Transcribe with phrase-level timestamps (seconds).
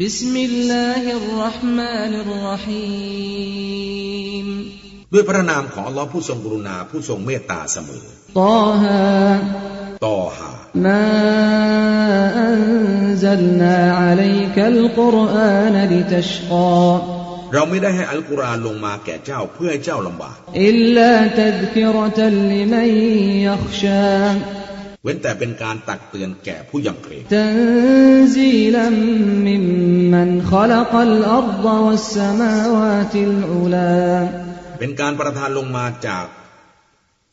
[0.00, 3.66] بسم الله الرحمن الرحيم
[5.12, 8.04] ด้วยพระนามของอัลลอฮ์ผู้ทรงกรุณาผู้ทรงเมตตาเสมอ
[8.38, 8.82] طه
[10.06, 10.50] ต่อหา
[10.86, 11.06] ما
[12.50, 16.82] أنزلنا عليك القرآن لتشقى
[17.54, 20.36] เราไม่ได้ให้อัลกุรอานลงมาแก่เจ้าเพื่อให้เจ้าลำบาก
[20.68, 22.18] إلا تذكرة
[22.52, 22.88] لمن
[23.48, 24.16] يخشى
[25.03, 27.23] เว้นแต่เป็นการตักเตือนแก่ผู้ยำเกรง
[34.79, 36.25] เป็นการประทานลงมาจาก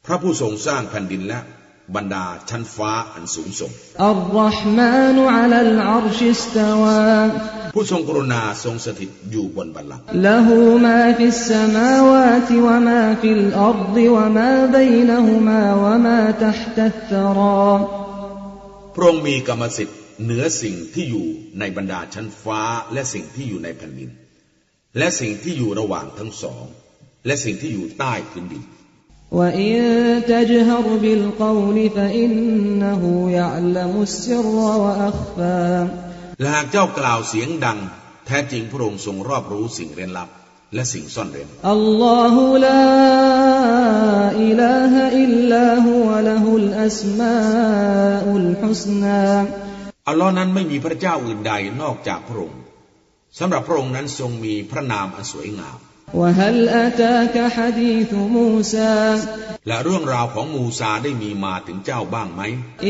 [0.07, 1.39] พระผู้ทรงสร้างแผ่นดินและ
[1.97, 3.73] บรรดาชั้นฟ้าอันสูงส่ง
[7.75, 21.27] ผู้ทรงกรุณาทรงสถิตอยู่บนบัลลังก์له ما في السماوات وما في الأرض وما بينهما وما تحت الثرىพระองค์มีกรรมสิทธิ์เหนือสิ่งที่อยู่
[21.59, 24.11] ในบรรดาชั้นฟ้าและสิ่งที่อยู่ในแผ่นดิน
[24.99, 26.65] และสิ่งที่อยู่ระหว่างทั้งสอง
[27.27, 28.63] และสิ่งที่อยู่ใต้พื้นดิน
[29.38, 29.74] وإن
[30.34, 33.02] تجهر بالقول فإنه
[33.40, 34.46] يعلم السر
[34.84, 35.88] وأخفى
[36.42, 37.80] และหากเจ้ากล่าวเสียงดัง
[38.28, 40.30] แท้จริงพระองค์ทรงรอบรู้สิ่งเร้นลับ
[40.74, 42.36] และสิ่งซ่อนเร้น الله
[42.68, 42.86] لا
[44.50, 49.26] إله إلا هو له الأسماء الحسنى
[50.10, 52.60] อัลลอฮ์นั้นไม่มีพระเจ้าอื่นใดนอกจากพระองค์
[53.40, 55.78] สำหรับพระองค์นั้นทรงมีพระนามอันสวยงาม
[56.14, 59.18] وهل أتاك حديث موسى
[59.68, 62.42] และเรื่องราวของมูซาได้มีมาถึงเจ้าบ้างไหม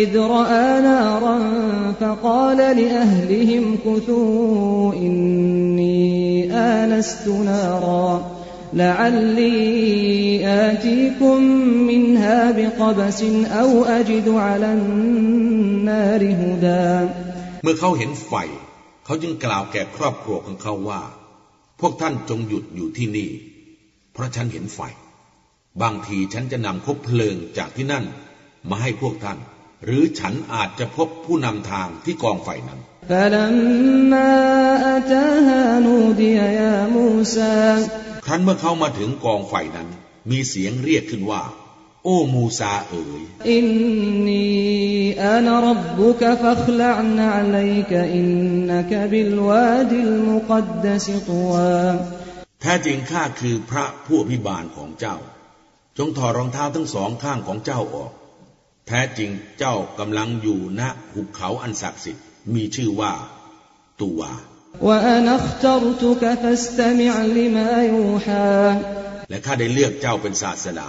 [0.02, 1.38] إذ رأى نارا
[2.02, 6.04] فقال لأهلهم كثوا إني
[6.78, 8.10] آنست نارا
[8.74, 11.40] لعلي آتيكم
[11.90, 13.22] منها بقبس
[13.62, 16.94] أو أجد على النار هدى
[17.64, 18.34] เมื่อเขาเห็นไฟ
[19.06, 21.02] เขาจึงกล่าวแก่ครอบครัวของเขาว่า
[21.81, 23.31] พวกท่านจงหยุดอยู่ที่นี่
[24.13, 24.81] เพราะฉันเห็นไฟ
[25.83, 28.05] บางทีฉันจะนำคบเพลิงจากที่นั่น
[28.69, 29.39] มาให้พวกท่าน
[29.85, 32.81] หรือฉันอาจจะพบผู้นำทางที่กองไฟนั้น
[33.11, 33.13] ค
[38.29, 39.89] รั้นเมื่อเข้ามาถึงกองไฟนั้น
[40.31, 41.43] มีเสียงเรียกขึ้นว่า
[42.09, 43.67] อ้มูซาเอ๋ยอิน
[44.27, 44.47] นี
[45.23, 48.29] อานรับบุกฟัคลานาลัยกอิน
[48.71, 51.53] นกบิลวาดิลมุกัดดสตัว
[52.61, 55.17] แท้จริงข้าคือพระผู้อภิบาลของเจ้า
[55.99, 58.13] จงถอดรองเท้าทั้งสองข้างของเจ้าออก
[58.87, 60.83] แท้จริงเจ้ากำลังอยู่ณ
[61.15, 62.25] หุบเขาอันศักดิ์สิทธิ์
[62.55, 63.13] มีชื่อว่า
[64.03, 64.21] ตัว
[69.31, 70.83] และข้าได้เลือกเจ้าเป็นศาสด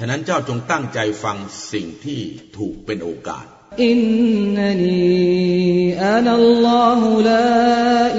[0.00, 1.36] ฉะนั้นเจ้าจงตั้งใจฟัง
[1.72, 2.20] สิ่งที่
[2.56, 3.44] ถูกเป็นโอกาส
[3.84, 3.98] อิน
[4.56, 5.00] นนี
[6.04, 7.44] อานัลลอฮุลา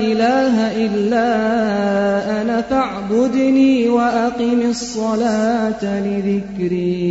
[0.04, 1.30] อิลาฮอิลลา
[2.32, 7.10] อานฟะบุดนีวะอักิมิสศลาตลิดิกรี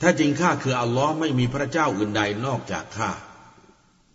[0.00, 3.10] ถ้าจริงข้าคืออัลลอฮ์ไม่มีพระเจ้าอื่นใดนอกจากข้า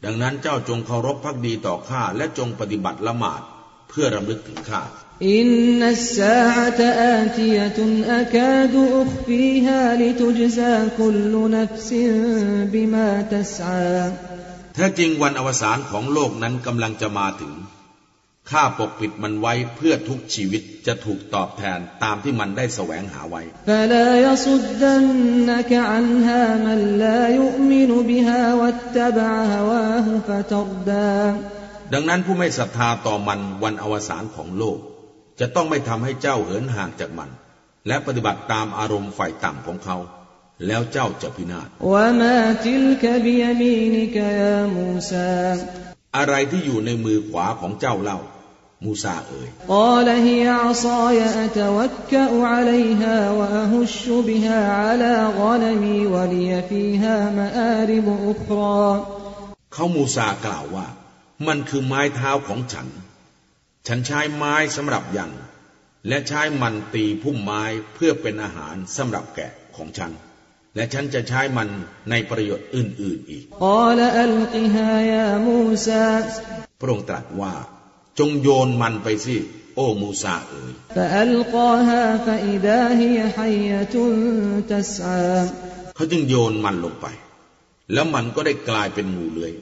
[0.03, 3.41] ดังนั้นเจ้าจงเคารพพักดีต่อข้าและจงปฏิบัติละหมาด
[3.89, 4.83] เพื่อรำลึกถึงข้า
[5.22, 6.80] إن الساعة
[7.20, 7.78] آتية
[8.20, 11.90] أكاد أخفيها لتجزى كل نفس
[12.72, 14.12] بما تسعى
[14.74, 17.52] แท้จริงวันอวสานของโลกนั้นกำลังจะมาถึง
[18.50, 31.14] ข้าปกปิดมันไว้เพื่อทุกชีวิตจะถูกตอบแทนตามที่มันได้แสวงหาไว้ فلا يصدنك عنها من لا يؤمن بها واتبع هواه فتردى
[31.92, 34.78] ดังนั้นผู้ไม่ศรัทธาต่อมันวันอวสานของโลก
[35.39, 37.29] จะต้องไม่ทำให้เจ้าเหินห่างจากมัน
[37.87, 39.97] และปฏิบัติตามอารมณ์ฝ่ายต่ำของเขา
[40.67, 41.67] แล้วเจ้าจะพินาศ
[46.17, 48.19] อะไรที่อยู่ในมือขวาของเจ้าเล่า
[48.85, 49.49] มูซาเอ่ย
[59.73, 60.87] เขามูซากล่าวว่า
[61.47, 62.87] มันคือไม้เท้าของฉัน
[63.91, 65.31] ฉันใช้ไม้สำหรับยัน
[66.07, 67.63] และใช้มันตีพุ่มไม้
[67.93, 70.11] เพื่อเป็นอาหารสำหรับแกะของฉัน
[70.75, 71.67] และฉันจะใช้มัน
[72.09, 73.43] ในประโยชน์อื่น ๆอีก
[76.81, 77.53] พระองค์ตรัสว่า
[78.19, 79.37] จงโยนมันไปสิ
[79.75, 80.73] โอ้มูซาเอ๋ย
[85.95, 87.05] เขาจึงโยนมันลงไป
[87.93, 89.53] แล้วมันก็ได้กลายเป็นงูเลื้อย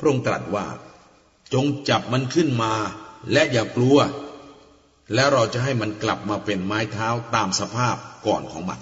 [0.00, 0.66] พระองค์ตรัสว่า
[1.54, 2.72] จงจับมันขึ้นมา
[3.32, 3.98] และอย่ากลัว
[5.14, 7.96] และเราจะให้มันกลับมาเป็นไม้เท้าตามสภาพ
[8.26, 8.78] ก่อนของมัน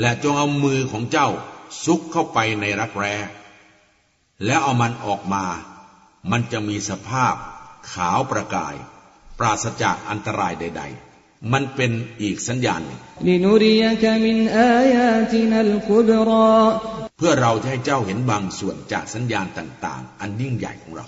[0.00, 1.28] และจงเอามือของเจ้า
[1.84, 3.14] ซุกเข้าไปในรักแร้
[4.46, 5.44] แล้วเอามันออกมา
[6.30, 7.34] มันจะมีสภาพ
[7.92, 8.74] ขาวประกาย
[9.38, 10.82] ปราศจากอันตรายใด
[11.16, 11.90] ๆ มันเป็น
[12.22, 13.00] อีกสัญญาณหนึ่ง
[17.18, 21.04] เพื่อเราจะให้เจ้าเห็นบางส่วนจากสัญญาณต่าง ๆ อันยิ่งใหญ่ของเรา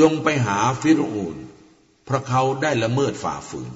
[0.00, 1.36] จงไปหาฟิรูน
[2.06, 3.70] เพราะเขาได้ละเมิดฝ่าฝืน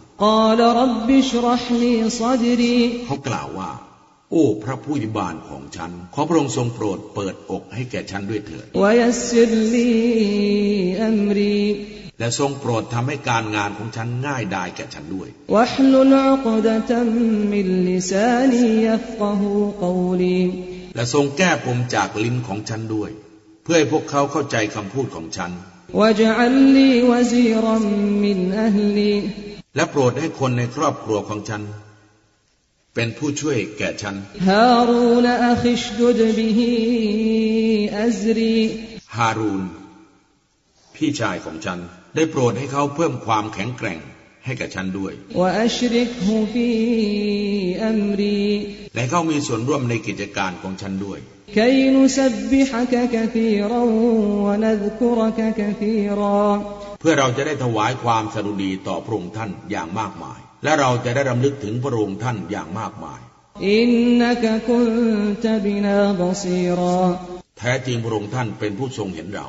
[3.06, 3.70] เขากล่าวว่า
[4.36, 8.66] โอ้พระผู้ยิบาลของฉัน ขอพระองค์ทรงโปรดเปิดอกให้แก่ฉันด้วยเถิด
[12.18, 15.28] และทรงโปรดทำให้การงานของฉันง่ายดายแก่ฉันด้วย
[20.94, 23.10] และทรงแก้ปมจากลิ้นของฉันด้วย
[23.64, 25.50] เพื่อให้พวกเขาเข้าใจคำพูดของฉัน
[29.76, 31.62] และโปรดให้คนในครอบครัวของฉัน
[32.94, 34.16] เป็นผู้ช่วยแก่ฉัน
[34.48, 36.72] ฮารูนอัคิชดุดบิฮี
[37.98, 38.58] อัซรี
[39.16, 39.62] ฮารูน
[40.96, 41.78] พี่ชายของฉัน
[42.14, 43.98] ได้โปรดให้เขาเพิ่มความแข็งแกร่ง
[44.44, 45.12] ให้กับฉันด้วย
[48.94, 51.18] และเขามีส่วนร่วมในกิจการของฉันด้วย
[57.00, 63.20] เพื่อเราจะได้ถวายความสรุดีต่อพระองค์ท่านอย่างมากมาย และเราจะได้รำลึกถึงพระองค์ท่านอย่างมากมาย
[63.66, 63.90] อิน
[64.20, 64.32] นั
[64.66, 66.80] กุนบินาบซีร
[67.58, 69.46] แท้จริงพระองค์ท่านเป็นผู้ทรงเห็นเรา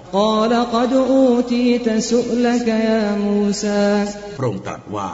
[4.37, 5.09] พระองค์ตรัสว่า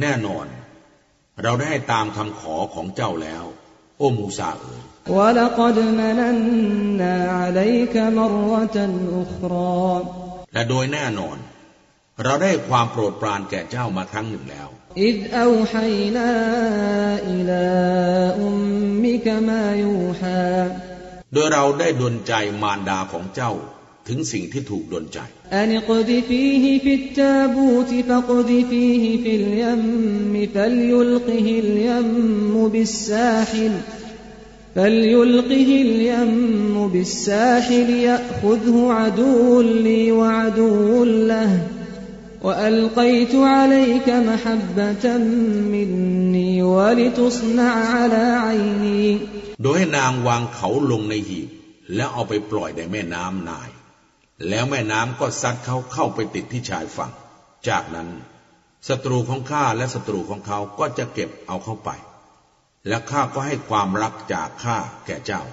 [0.00, 0.46] แน่นอน
[1.42, 3.44] เราได้ตามคำขอของเจ้าแล้ว
[3.98, 4.82] โอ้มูซาเอ๋ย
[10.54, 11.36] และโดยแน่นอน
[12.24, 16.29] เราได้ความโปรดปรานแก่เจ้ามาครั้งหนึ่งแล้ว إذ أوحينا
[17.33, 17.63] إلى
[18.47, 20.67] أمك ما يوحى
[21.33, 23.51] โดยเราได้ดลใจมารดาของเจ้า
[24.07, 25.19] ถึงสิ่งที่ถูกดลใจ
[25.61, 33.71] أن اقذفيه في التابوت فاقذفيه في اليم فليلقه اليم بالساحل
[34.75, 41.51] فليلقه اليم بالساحل يأخذه عدو لي وعدو له
[42.43, 45.05] وألقيت عليك محبة
[45.73, 49.05] مني ولتصنع على عيني
[49.63, 51.49] โดยให้นางวางเขาลงในหีบ
[51.95, 53.69] แล้วเอาไปปล่อยในแม่น้ำนาย
[54.49, 57.11] แล้วแม่น้ำก็ซัดเขาเข้าไปติดที่ชายฝั่ง
[57.67, 58.09] จากนั้น
[58.87, 61.89] ศัตรูของข้าและศัตรูของเขาก็จะเก็บเอาเข้าไป
[62.87, 65.43] และข้าก็ให้ความรักจากข้าแก่เจ้า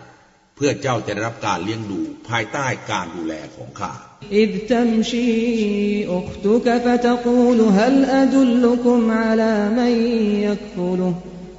[0.55, 3.93] เพื่อเจ้าจะได้รับการเลี้ยงดูภายใต้การดูแลของข้า
[4.32, 10.06] إذ تمشي أختك فتقول هل أدلكم على من
[10.42, 11.14] يكفله؟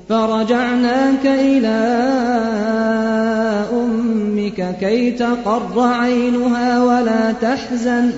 [0.09, 1.79] فرجعناك إلى
[3.73, 8.11] أمك كي تقر عينها ولا تحزن.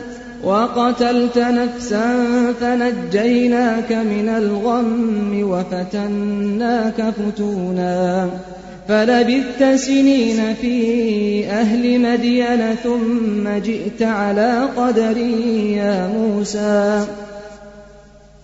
[0.45, 2.27] وقتلت نفسا
[2.61, 8.29] فنجيناك من الغم وفتناك فتونا.
[8.88, 10.76] فلبثت سنين في
[11.48, 15.18] أهل مدين ثم جئت على قدر
[15.80, 17.08] يا موسى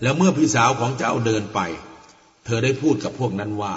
[0.01, 1.59] และเมื่อพี่สาวของเจ้าเดินไป
[2.45, 3.75] เธอได้พูดกับพวกนั้นว่า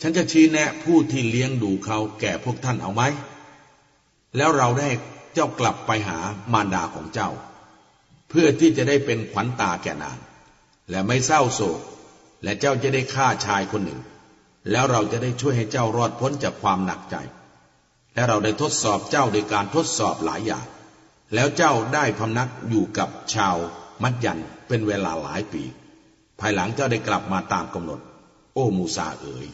[0.00, 3.02] ฉันจะชี้แนะผู้ที่เลี้ยงดูเขาแก่พวกท่านเอาไหม
[4.36, 4.90] แล้วเราได้
[5.34, 6.18] เจ้ากลับไปหา
[6.52, 7.30] มารดาของเจ้า
[8.28, 10.18] เพื่อที่จะได้เป็นขวัญตาแก่นาง
[10.90, 11.80] และไม่เศร้าโศก
[12.42, 14.00] และเจ้าจะได้ฆ่าชายคนหนึ่ง
[14.71, 17.15] แล้วเราจะได้ช่วยให้เจ้ารอดพ้นจากความหนักใจ
[18.13, 20.65] และเราได้ทดสอบเจ้าโดยการทดสอบหลายอย่าง
[21.33, 23.55] แล้วเจ้าได้พำนักอยู่กับชาว
[24.03, 25.63] มัดยันเป็นเวลาหลายปี
[26.39, 27.99] ภายหลังเจ้าได้กลับมาตามกำหนด
[28.53, 29.47] โอ้มูซาเอ๋ย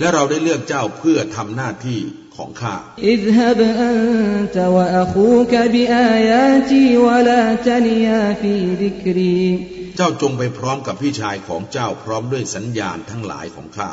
[0.00, 2.00] และเราได้เลือกเจ้าเพื่อทำหน้าที่
[2.40, 2.74] ของข้า
[9.96, 13.90] เจ้าจงไปพร้อมกับพี่ชายของเจ้าพร้อมด้วยสัญญาณทั้งหลายของข้า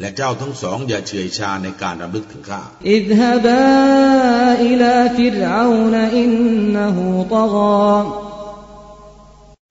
[0.00, 2.62] และเจ้าทั้งสองอย่าเฉื่อยชาในการรำลึกถึงข้า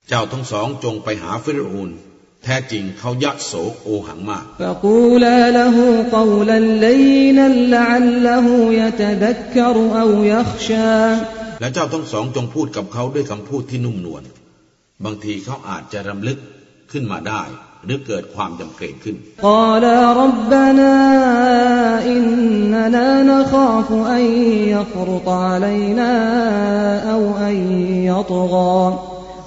[0.10, 1.91] เจ้าทั้งสองจงไปหาฟิรูน
[2.43, 14.24] แท้จริงเขายะโสโอหังมากและเจ้าทั้งสองจงพูดกับเขาด้วยคำพูดที่นุ่มนวล
[15.05, 16.38] บางทีเขาอาจจะรำลึก
[16.91, 17.41] ขึ้นมาได้
[17.86, 19.15] หรือเกิดความจำเกรงขึ้น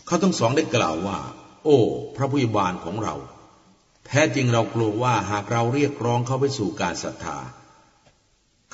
[0.07, 1.19] เขาทั้งสองได้กล่าวว่า
[1.65, 1.79] โอ้
[2.17, 3.15] พระผู้ยบาลของเรา
[4.07, 7.39] แท้จริงเรากลัวว่าหากเราเรียกร้องเข้าไปสู่การศรัทธา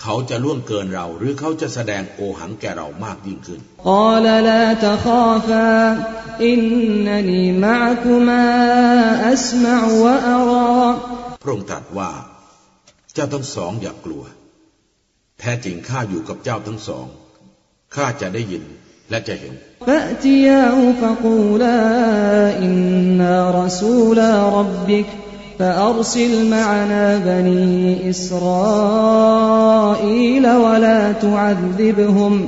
[0.01, 3.61] เขาจะล่วงเกินเราหรือเขาจะแสดงโอหังแก่เรามากยิ่งขึ้น
[11.43, 12.11] พระองค์ตรัสว่า
[13.15, 14.23] เจ้าทั้งสองอย่ากลัว
[15.41, 17.07] แท้จริงข้าอยู่กับเจ้าทั้งสอง
[17.95, 18.65] ข้าจะได้ยิน
[19.11, 19.55] และจะเห็น
[19.88, 21.78] فأتياه فقولا
[22.58, 25.06] إنا رسولا ربك
[25.60, 29.36] فأرسل معنا بني إسرائيل
[30.48, 32.48] ولا تعذبهم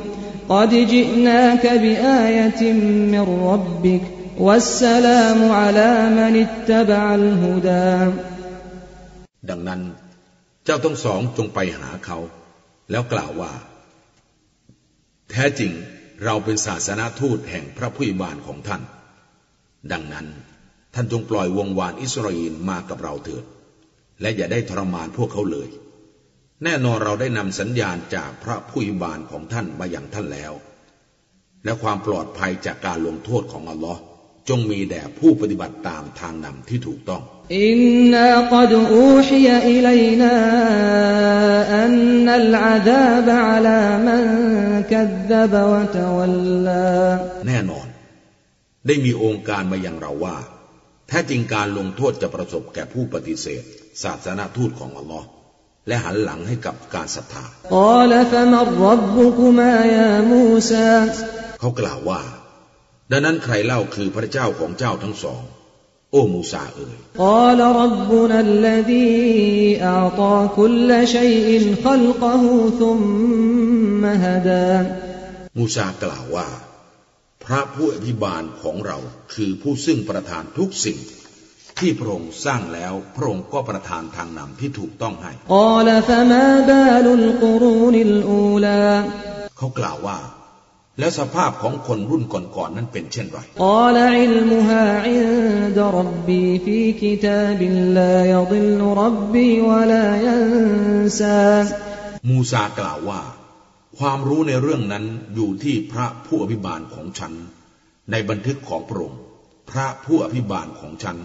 [0.50, 2.74] قد جئناك بآية
[3.14, 4.02] من ربك
[4.40, 8.12] والسلام على من اتبع الهدى
[9.50, 9.82] ดังนั้น
[10.66, 12.18] เจ้าทั้งสองจงไปหาเขา
[12.92, 13.54] แล้วกล่าวว่า
[15.32, 15.72] แท้จริง
[16.25, 18.83] เราเป็นศาสนาทูตแห่งพระผู้บานของท่าน
[19.93, 20.26] ดังนั้น
[20.95, 23.45] ท่านจงปล่อยวงวานอิสราเอลมากับเราเถิด
[24.21, 25.69] และอย่าได้ทรมานพวกเขาเลย
[26.64, 30.52] แน่นอนเราได้นำสัญญาณจากพระผู้บานของท่านมาอย่างท่านแล้ว
[31.64, 34.00] และความปลอดภัยจากการลงโทษของอัลลอฮ์
[34.49, 40.36] จงมีแด่ผู้ปฏิบัติตามทางนำที่ถูกต้อง إنا قد أوحي إلينا
[41.86, 44.24] أن العذاب على من
[44.92, 47.88] كذب وتولى แน่นอน
[48.88, 50.38] ได้มีองค์การมาอย่างเราว่า
[51.08, 53.64] แท้จริงการลงโทษจะประสบแก่ผู้ปฏิเสธ
[54.04, 55.28] ศาสนาทูตของอัลลอฮ์
[55.88, 57.44] และหันหลังให้กับการศรัทธา
[57.78, 60.90] قال فمن ربكما يا موسى
[61.60, 62.22] เขากล่าวว่า
[63.12, 65.42] ดังนั้นใครเล่าคือพระเจ้าของเจ้าทั้งสอง
[66.12, 66.97] โอ้มูซาเอ๋ย
[75.59, 76.49] มูซากล่าวว่า
[77.45, 78.99] พระผู้อภิบาลของเรา
[79.35, 80.99] คือผู้ซึ่งประทานทุกสิ่ง
[81.78, 85.33] ที่พระองค์สร้างแล้วพระองค์ก็ประทานทางนำที่ถูกต้องให้
[89.59, 90.19] เขากล่าวว่า
[90.99, 93.39] และสภาพของคนรุ่นก่อนๆนนั้นเป็นเช่นไร
[102.29, 103.21] มูซากล่าวว่า
[103.99, 107.33] ความรู้ในเรื่องนั้นอยู่ที่พระผู้อภิบาลของฉัน
[108.11, 109.21] ในบันทึกของพระองค์
[109.71, 111.17] พระผู้อภิบาลของฉัน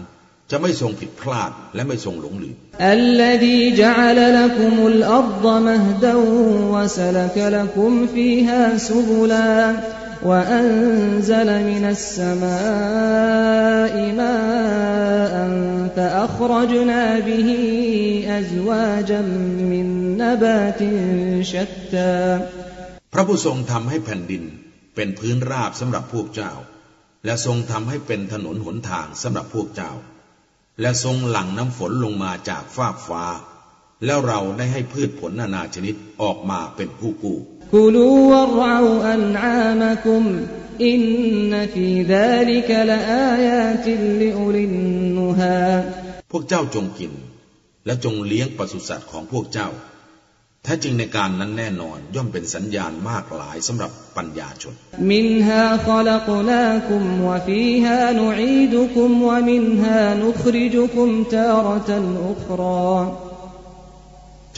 [0.51, 2.55] จะไม่ทรงผิดพลาดและไม่ทรงหลงลืม
[2.97, 6.15] الذي جعل لكم الأرض مهدا
[6.73, 9.53] وسلك لكم فيها سبلا
[10.29, 15.35] وأنزل من السماء ماء
[15.95, 17.49] فأخرجنا به
[18.39, 19.21] أزواجا
[19.71, 19.85] من
[20.21, 20.81] نبات
[21.51, 22.19] شتى
[23.13, 24.43] พระผู้ทรงทำให้แผ่นดิน
[24.95, 26.53] เป็นพื้นราบสำหรับพวกเจ้า
[27.25, 29.91] และทรงทำให้เป็นถนนหนทางสำหรับพวกเจ้า
[30.80, 33.24] และทรงหลั่งน้ำฝนลงมาจากฟากฟ้า
[34.04, 37.38] แล้วเราได้ให้พืชผลนานาชนิดออกมาเป็นผู้กู้
[37.72, 40.24] กุลูวราวอันอามคุม
[40.84, 41.02] อิน
[41.50, 44.74] นฟีดาลิกละอายาติลิอุลิน
[45.16, 45.56] นุฮา
[46.30, 47.12] พวกเจ้าจงกิน
[47.86, 49.68] และจงเลี้ยงปศุสัตว์ของพวกเจ้า
[50.68, 54.74] ท้จริงในการนั้นแน่นอนย่อมเป็นสัญญาณมากหลายสำหรับปัญญาชน
[55.10, 62.84] มินฮาขลกนาคุมวฟีฮานุอีดุคุมวมินฮานุคริจุคุมตารตันอุครา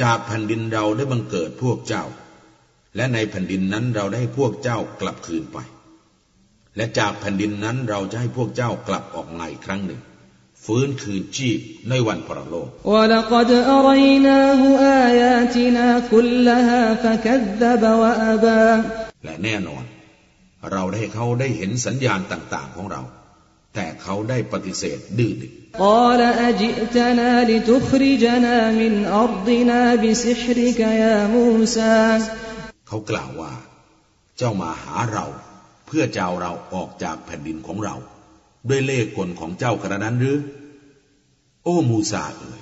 [0.03, 2.05] จากแผ่นดินเราได้บังเกิดพวกเจ้า
[2.97, 5.59] และในแผ่นดินนั้นเราได้พวกเจ้ากลับคืนไป
[6.77, 10.01] และจากแผ่นดินนั้นเราจะให้พวกเจ้ากลับออกใหม่ครั้งหนึ่ง
[10.65, 11.59] ฟื้นคืนชีพ
[11.91, 12.69] ในวันปรโลก
[19.25, 19.85] และแน่นอน
[20.73, 23.03] เราได้เขาได้เห็นสัญญาณต่าง ๆ ของเรา
[23.75, 25.53] แต่เขาได้ปฏิเสธดื้อดึง
[32.89, 33.53] เขากล่าวว่า
[34.39, 35.27] เจ้ามาหาเรา
[35.87, 37.95] เพื่อจะเอาเราออกจากแผ่นดินของเรา
[38.69, 40.39] ด้วยเลขกลของเจ้ากระนั้นหรือ
[41.65, 42.61] โอ้มูซาเอ๋ย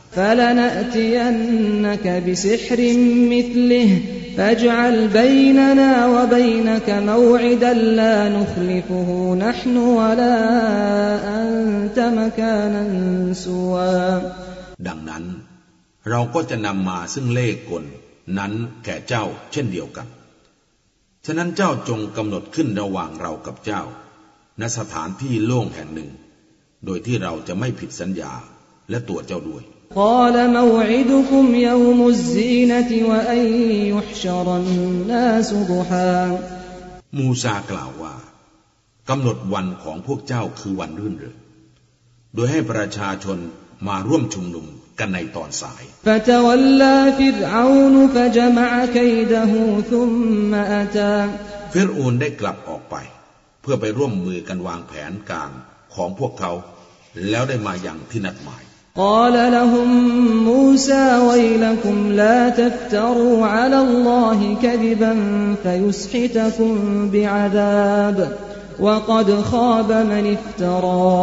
[14.87, 15.25] ดังนั้น
[16.11, 17.85] เราก็จะนำมาซึ่งเลขกล
[18.39, 18.53] นั้น
[18.85, 20.07] แก่เจ้าเช่นเดียวกัน
[21.27, 23.83] ฉะนั้นเจ้าจงกำหนดขึ้นระหว่างเรากับเจ้า
[24.61, 26.11] ณสถานที่โล่งแห่งหนึ่ง
[26.85, 28.33] โดยที่เราจะไม่ผิดสัญญา
[28.91, 29.63] และตัวเจ้าด้วย
[37.17, 38.15] มูซากล่าวว่า
[39.09, 41.37] กำหนดวันของพวกเจ้าคือวันรื่นเริง
[42.35, 43.39] โดยให้ประชาชน
[43.89, 44.67] มาร่วมชุมนุม
[44.99, 45.83] กันในตอนสาย
[51.73, 52.97] ฟิรอูนได้กลับออกไป
[53.68, 55.52] พื่อไปร่วมมือกันวางแผนการ
[55.96, 56.52] ของพวกเขา
[57.30, 58.64] แล้วได้มาอย่างที่นัดหมาย
[58.96, 59.90] قال لهم
[60.52, 65.14] موسى ويلكم لا تفتروا على الله كذبا
[65.64, 66.74] فيسحتكم
[67.14, 68.18] بعذاب
[68.80, 71.16] وقد خاب من افترى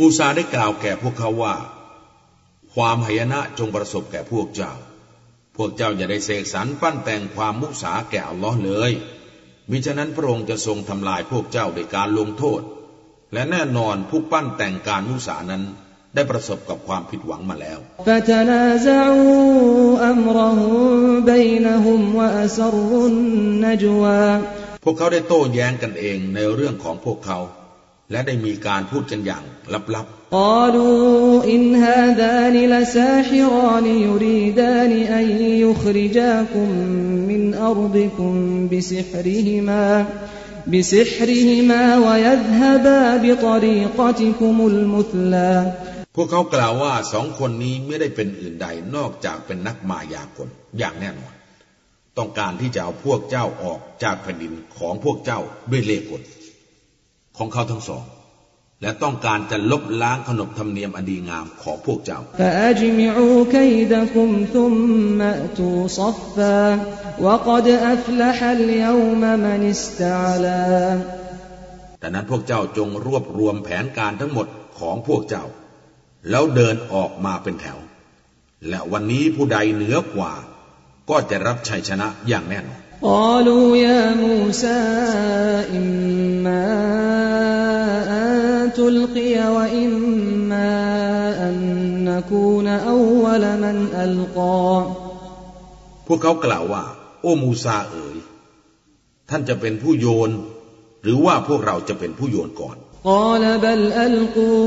[0.00, 1.56] มูซาได้กล่าวแก่พวกเขาว่า
[2.74, 4.72] ความหายนะจงประสบแก่พวกเจ้า
[5.56, 8.92] พวกเจ้าอย่าได้เสกสรรปั้นแต่งความมุสาแก่อัลลอฮ์เลย
[9.71, 12.61] มิฉะนั้นพระองค์จะทรงทำลายพวกเจ้าด้วยการลงโทษ
[13.33, 15.63] และแน่นอนผู้ปั้นแต่งการมุสานั้น
[16.15, 17.79] ได้ประสบกับความผิดหวังมาแล้ว
[24.83, 27.39] พวกเขาได้โต้แย้งกันเองในเรื่องของพวกเขา
[28.10, 29.42] และได้มีการพูดกันอย่าง
[29.74, 35.26] ลับ قالوا إن هذان لساحران يريدان أن
[35.64, 36.68] يخرجاكم
[37.30, 38.32] من أرضكم
[38.72, 40.06] بسحرهما
[40.66, 45.52] بسحرهما ويذهبا بطريقتكم المثلى
[45.88, 51.34] ๆ พวกเขากล่าวว่าสองคนนี้ไม่ได้เป็นอื่นใดนอกจากเป็นนักมายากลอย่างแน่นอน
[52.18, 56.22] ต้องการที่จะเอาพวกเจ้าออกจากแผ่นดินของพวกเจ้าด้วยเล่ห์กล
[57.37, 58.03] ของเขาทั้งสอง
[58.81, 62.19] และต้องการจะลบล้างขนบธรรมเนียมอดีงามของพวกเจ้า
[72.01, 74.47] ดังนั้นพวกเจ้าจงรวบรวมแผนการทั้งหมด
[74.79, 75.45] ของพวกเจ้า
[76.29, 77.79] แล้วเดินออกมาเป็นแถว
[78.69, 80.33] และวันนี้ผู้ใดเหนือกว่า
[81.09, 84.81] ก็จะรับชัยชนะอย่างแน่นอน قالوا يا موسى
[85.77, 86.65] إما
[88.09, 90.71] أن تلقي وإما
[91.49, 91.55] أن
[92.05, 94.85] نكون أول من ألقى
[96.07, 96.83] พวกเขากล่าวว่า
[97.21, 98.17] โอ้มูซาเอ๋ย
[99.29, 100.31] ท่านจะเป็นผู้โยน
[101.03, 102.77] หรือว่าพวกเราจะเป็นผู้โยนก่อน
[103.09, 104.63] قال بل ألقوا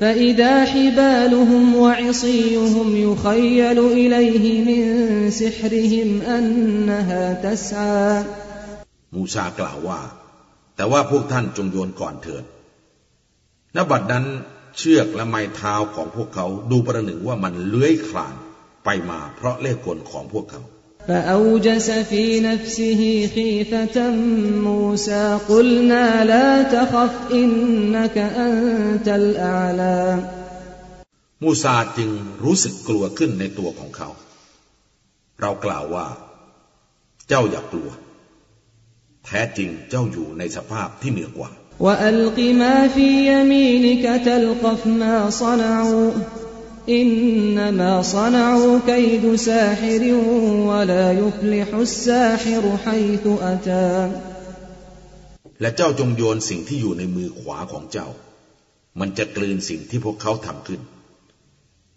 [0.00, 4.82] فإذا حبالهم وعصيهم يخيل إليه من
[5.30, 8.24] سحرهم أنها تسعى
[9.14, 10.00] มูซากล่าวว่า
[10.76, 12.44] แต่ว่าพวกท่านจงโยนก่อนเถิด
[13.76, 14.24] ณบัดนั้น
[14.78, 18.34] เชือกและไม้เท้าของพวกเขาดูประหนึ่งว่ามันเลื้อยคลาน
[18.84, 20.62] ไปมาเพราะเล่ห์กลของพวกเขา
[21.08, 24.10] فأوجس في نفسه خيفة
[24.68, 30.00] موسى قلنا لا تخف إنك أنت الأعلى
[31.44, 32.10] มูซาจึง
[32.44, 34.08] รู้สึกกลัวขึ้นในตัวของเขา
[35.40, 36.06] เรากล่าวว่า
[37.28, 37.90] เจ้าอย่ากลัว
[39.24, 41.50] แท้จริงเจ้าอยู่ในสภาพที่เหนือกว่า
[41.86, 46.10] وألق ما في يمينك تلقف ما صنعوا
[46.88, 50.02] إنما صنعوا كيد ساحر
[50.68, 53.90] ولا يفلح الساحر حيث أتى
[55.60, 58.08] และเจ้าจงโยนสิ่งที่อยู่ในมือขวาของเจ้า
[59.00, 60.80] มันจะกลืนสิ่งที่พวกเขาทำขึ้น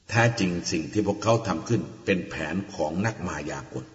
[0.09, 3.85] แท้จริงสิ่งที่พวกเขาทำขึ้นเป็นแผนของนักมายากล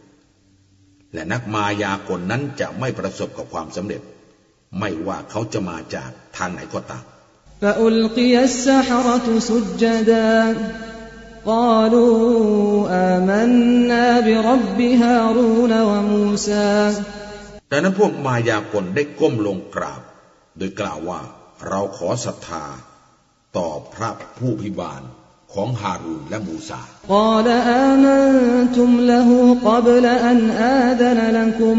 [1.14, 4.02] และนักมายากลนั้นจะไม่ประสบกับความสำเร็จ
[4.78, 7.04] ไม่ว่าเขาจะมาจากทางไหนก็ตาม
[7.62, 10.56] فألقي السحرة سجدا
[11.46, 16.92] قالوا آمنا برب هارون وموسى
[17.72, 20.02] ดังนั้นพวกมายากลได้ก้มลงกราบ
[20.58, 21.20] โดยกล่าวว่า
[21.68, 22.64] เราขอศรัทธา
[23.56, 25.02] ต่อพระผู้พิบาล
[25.52, 26.80] ของฮารูนและมูซา
[27.16, 27.48] قال
[27.88, 29.28] آمنتم له
[29.68, 30.38] قبل أن
[30.80, 31.78] آذن لكم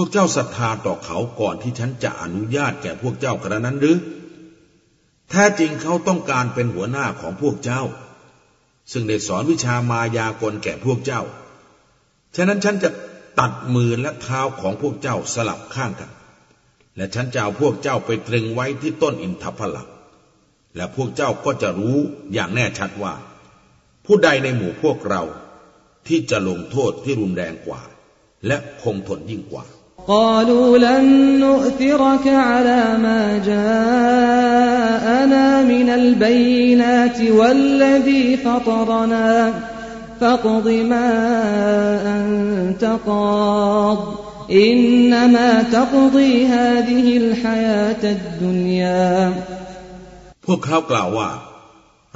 [0.00, 3.96] วกเจ้าศรัทธาต่อเขาก่อนที่ฉันจะอนุญาตแก่พวกเจ้ากระนั้นหรือ
[5.30, 7.82] แท้จริงเขาต้องการเป็นหัวหน้าของพวกเจ้า
[8.92, 11.22] ซึ่งได้สอนวิชามายากลแก่พวกเจ้า
[12.36, 12.90] ฉะนั้นฉันจะ
[13.40, 16.10] ตัดมือและเท้าของพวกเจ้าสลับข้างกัน
[16.96, 19.88] และฉันจะเอาพวกเจ้าไปตรึงไว้ที่ต้นอินทผลัม
[20.76, 21.98] และพวกเจ้าก็จะรู้
[22.32, 23.14] อย่างแน่ชัดว่า
[24.06, 25.22] ผู้ใดในหมู่พวกเรา
[26.08, 27.80] ที่จะลงโทษที่รุนแรงกว่า
[28.46, 29.64] และคงทนยิ่งกว่า
[30.07, 31.05] قالوا لن
[31.39, 34.83] نؤثرك على ما جاءنا
[35.63, 39.53] من البينات والذي فطرنا
[40.19, 41.09] فاقض ما
[42.15, 43.99] أنت قاض
[44.51, 49.33] إنما تقضي هذه الحياة الدنيا
[50.45, 51.29] พวกเขากล่าวว่า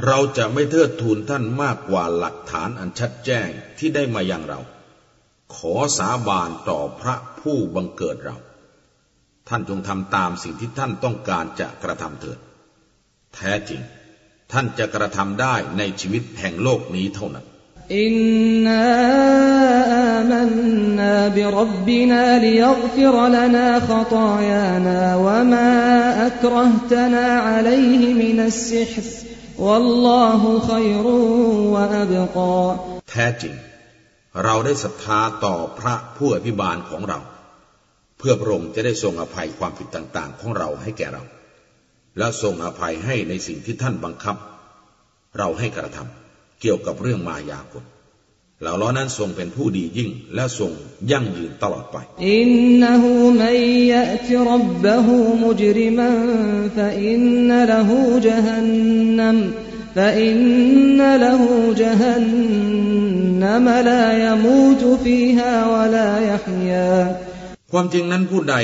[0.06, 4.60] เราจะไม่เทิดทูนท่านมากกว่าหลักฐานอันชัดแจ้งที่ได้มาอย่างเรา
[5.56, 8.37] ขอสาบานต่อพระ ผู้บังเกิดเรา
[9.49, 12.39] ท่านจงทำตามสิ่งที่ท่านต้องการจะกระทำเถิด
[13.35, 13.81] แท้จริง
[14.53, 17.45] ท่านจะกระทำได้ในชีวิตแห่งโลกนี้เท่านั้น
[17.99, 18.15] อิน
[18.67, 18.83] นา
[19.93, 20.51] อามัน
[20.99, 25.69] นาบิรับบินาลิยัฆฟิรลนาขตายานาวะมา
[26.25, 29.07] อักรห์ตนาอะลัยฮิมินัสซิฮร
[29.65, 31.19] วัลลอฮุขัยรุ
[31.75, 32.69] วะอับกา
[33.11, 33.55] แท้จริง
[34.45, 41.23] เราได้ศรัทธาต่อพระผู้อภิบาลของเราเพื่อพระองค์จะได้ทรงอภัยความผิดต่าง ๆ ของเราให้แก่เรา
[42.19, 44.37] และทรงอภัยให้ในสิ่งที่ท่านบังคับ
[45.39, 47.85] เราให้กระทำเกี่ยวกับเรื่องมายากล
[48.61, 50.73] เหล่าล้อนั้นทรงเป็นผู้ดียิ่งและทรง
[51.11, 51.97] ยั่งยืนตลอดไป
[52.29, 52.51] อิน
[52.83, 53.59] นหูมัน
[53.93, 56.17] ยะติรับบะหูมุจริมัน
[56.77, 58.69] ฟะอินนละหูจฮัน
[59.19, 59.39] นัม
[59.97, 60.39] ฟะอิน
[60.99, 62.27] นละหูจฮัน
[63.43, 67.03] นัมลายมูตฟีฮาวะลายฮยา
[67.75, 68.57] ความจริงนั้นผู้ใด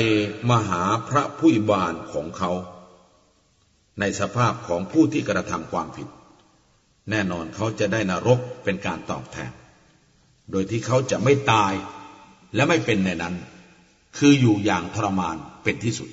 [0.49, 2.51] มาหาพระผู้บานของเขา
[3.99, 6.07] ในสภาพของผู้ที่กระทำความผิด
[7.09, 9.51] แน่นอนเขาจะได้นรกเป็นการตอบแทน
[10.51, 11.73] โดยที่เขาจะไม่ตาย
[12.55, 13.33] และไม่เป็นในนั้น
[14.17, 16.07] คืออยู่อย่างทรมานเป็นที่สุด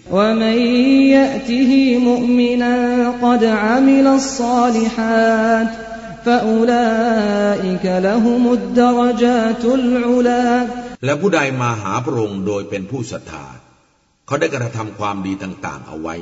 [10.25, 10.45] และ
[11.05, 13.47] และผู้ใดมาหาพระองค์โดยเป็นผู้ศรัทธา
[14.27, 16.17] เขาได้กระทำความดีต่าง ๆ เอาไว้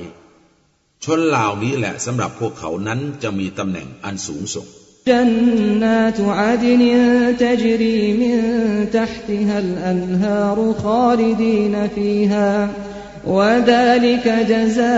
[1.04, 4.66] ชนเหล่านี้แหละสำหรับพวกเขานั้นจะมีตำแหน่งอันสูงส่ง
[5.10, 5.30] จัน
[5.82, 6.84] นาตุอาดน
[7.40, 8.40] ตจรีมิน
[8.96, 12.48] ตหติฮัลอันฮารุคาลิดีนฟีฮา
[13.36, 14.96] วะดาลิกจซา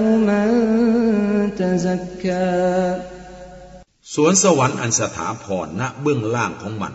[0.00, 0.52] อุมัน
[1.58, 2.46] ตซักกา
[4.14, 6.94] สวนสวรรค์อันสถาพรณเบื้องล่างของมัน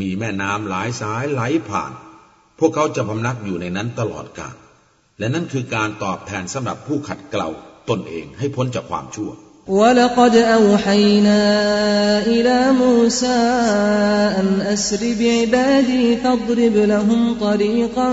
[0.00, 1.92] มีแม่น้ำหลายสายไหลผ่าน
[2.58, 4.54] พวกเขาจะพำนักอยู่ในนั้นตลอดกาล
[5.18, 7.48] และนั่นคือการตอบแทนสำหรับผู้ขัดเกลา
[7.88, 9.32] ตนเองให้พ้นจากความชั่ว
[9.68, 11.42] ولقد أوحينا
[12.26, 13.40] إلى موسى
[14.40, 18.08] أن أسر بعبادي فاضرب لهم طريقا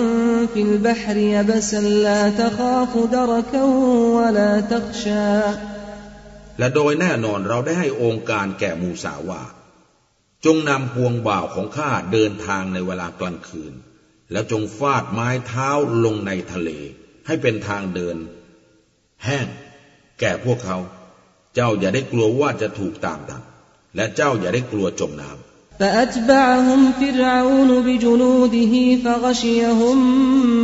[0.54, 3.64] في البحر يبسا لا تخاف دركا
[4.16, 5.36] ولا تخشى
[6.60, 9.42] และโดยแน่นอนเราได้ให้องค์การแก่มูสาว่า
[10.46, 13.74] จงนำพวงบ่าวของข้าเดินทางในเวลากลางคืน
[14.32, 15.70] แล้วจงฟาดไม้เท้า
[16.06, 16.70] ลงในทะเล
[17.28, 18.18] ให้เป็นทางเดิน
[19.26, 19.48] แห้ง
[20.20, 20.78] แก่พวกเขา
[21.56, 23.44] เจ้าอย่าได้กลัวว่าจะถูกตามดัง
[23.96, 29.98] และเจ้าอย่าได้กลัวจมน้ำ فأتبعهم فرعون بجنوده فغشيهم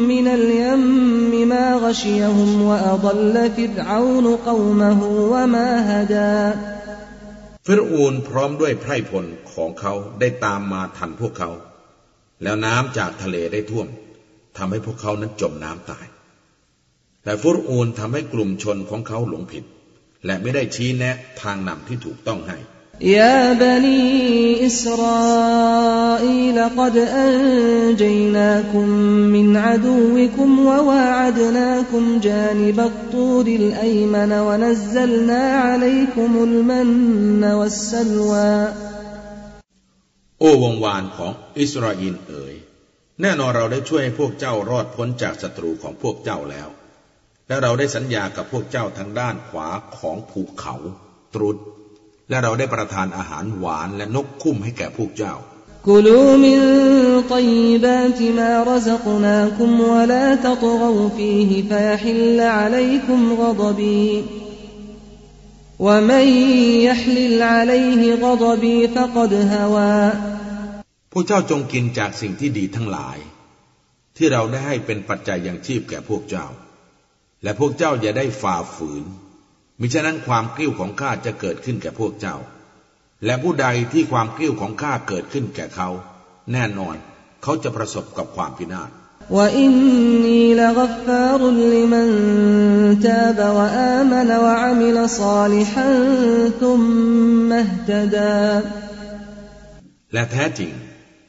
[0.07, 6.59] من اليم ما غشيهم وأضل فرعون قومه وما هدى
[7.66, 11.50] ฟิรูนพร้อมด้วยไพร่พลของเขาได้ตามมาทันพวกเขา
[12.42, 13.88] แล้วน้ำจากทะเลได้ท่วม
[14.56, 16.06] ทำให้พวกเขานั้นจมน้ำตาย
[17.22, 19.64] แต่ฟิรอูนทำให้กลุ่มชนของเขาหลงผิด
[20.26, 22.58] และไม่ได้ชี้แนะทางนำที่ถูกต้องให้
[23.16, 24.00] ยาบนี
[24.64, 27.36] อิสราอีลกดอัน
[28.00, 28.88] จีนาคุม
[29.34, 36.90] มินอาดูวิคุมวะวาอัดนาคุมจานิบัตตูดิลอัยมันวนัซลนาอัลัยคุมุลมัน
[37.42, 38.52] นวัสสลวา
[40.40, 42.54] โอ้วงวานของอิสราเอลเอ๋ย
[43.20, 46.68] แน่นอนเราได้ช่วยให้พวกเจ้ารอดพ้นจากศัตรูของพวกเจ้าแล้ว
[47.48, 50.74] และเราได้สัญญากับพวกเจ้าทางด้านขวาของภูเขา
[51.34, 51.58] ตรุษ
[52.31, 55.35] และเราได้ประทานอาหารหวานและนกคุ้มให้แก่พวกเจ้า
[55.87, 56.61] กุลูมิน
[57.33, 57.49] ตย
[57.83, 60.63] บาติมารซักนาคุมวะลาตตก
[60.97, 64.07] วฟีฮิฟยฮิลลัยคุมกฎบี
[65.79, 66.25] ومن
[66.87, 69.97] يحلل عليه غضبي فقد هوى
[71.11, 73.17] พวกเจ้าจงกินจากสิ่งที่ดีทั้งหลาย
[74.17, 76.47] ที่เราได้ให้เป็นปัจจัยอย่างชีพแก่พวกเจ้า
[77.43, 79.03] และพวกเจ้าอย่าได้ฝ่าฝืน
[79.84, 82.36] มิฉะนั้นความกลิ้วของข้าจะเกิดขึ้นแก่พวกเจ้า
[83.24, 85.88] และผู้ใดที่ความกลิ้วของข้าเกิดขึ้นแก่เขา
[86.52, 86.96] แน่นอน
[87.42, 88.90] เขาจะประสบกับความพินาศ
[100.12, 100.72] และแท้จริง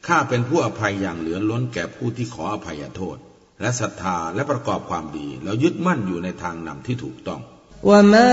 [0.06, 3.16] ข้าเป็นผู้อภัยอย่างเหลือล้นแก่ผู้ที่ขออภัยโทษ
[3.60, 7.40] และศรัทธาและประกอบความดีแล้วยึดมั่นอยู่ในทางนำที่ถูกต้อง
[7.83, 8.31] وما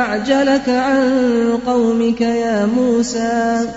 [0.00, 1.02] أعجلك عن
[1.66, 3.68] قومك يا موسى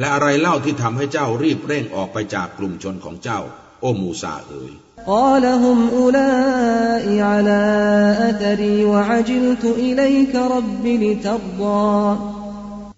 [0.00, 3.40] และอะไรเล่าที่ทำให้เจ้ารีบเร่งออกไปจากกลุ่มชนของเจ้า
[3.80, 4.74] โอมูซาเอ๋ย
[5.06, 7.62] قال هم أولئك على
[8.28, 11.90] أثري وعجلت إليك رب لترضى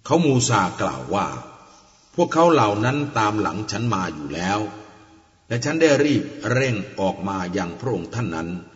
[0.07, 1.29] เขามูซากล่าวว่า
[2.15, 4.59] พวกเขาเหล่านั้นตามหลังฉันมาอยู่แล้ว
[5.49, 8.49] และฉันได้รีบเร่งออกมาอย่างพระองค์ท่านนั้น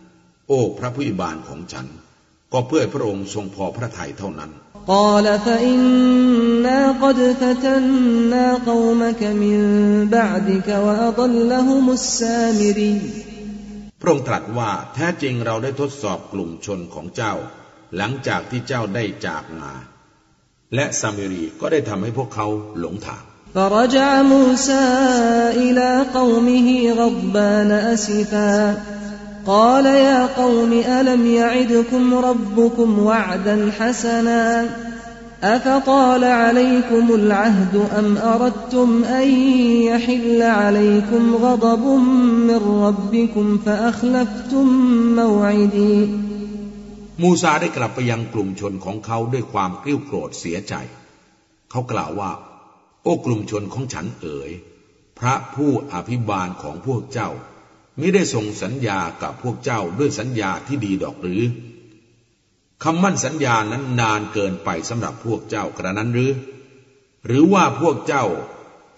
[0.51, 1.87] อ้พระผู้บานของฉัน
[2.53, 4.51] ก็เพื่อพระองค์ทรงพอพระทัยเท่านั้น
[4.95, 9.59] قال فإنا قد فتنا قومك من
[10.15, 12.97] بعدك وأضلهم السامري
[14.01, 17.33] พระองค์ตรัสว่าแท้จริงเราได้ทดสอบกลุ่มชนของเจ้า
[17.97, 19.73] หลังจากที่เจ้าได้จากมา
[20.75, 22.47] และซามิรีก็ได้ทำให้พวกเขา
[22.79, 23.23] หลงทาง
[23.55, 24.85] فرجع موسى
[25.63, 26.67] إلى قومه
[26.99, 28.55] غضبان أسفا
[29.45, 34.69] قال يا قوم ألم يعدكم ربكم وعدا حسنا
[35.43, 39.27] أفطال عليكم العهد أم أردتم أن
[39.89, 41.85] يحل عليكم غضب
[42.49, 44.67] من ربكم فأخلفتم
[45.15, 46.09] موعدي
[47.23, 50.73] มูซาได้กลับไปยังกลุ่มชนของเขาด้วยความกริ้วโกรธเสียใจ
[51.71, 52.31] เขากล่าวว่า
[53.03, 54.51] โอ้กลุ่มชนของฉันเอ๋ย
[55.19, 57.29] พระผู้อภิบาลของพวกเจ้า
[58.00, 61.42] มิได้ส่งสัญญากับพวกเจ้าด้วยสัญญาที่ดีดอกหรือ
[62.82, 66.32] คำมั่นสัญญานั้นนานเกินไปสำหรับพวกเจ้ากระนั้นหรือ
[67.26, 68.24] หรือว่าพวกเจ้า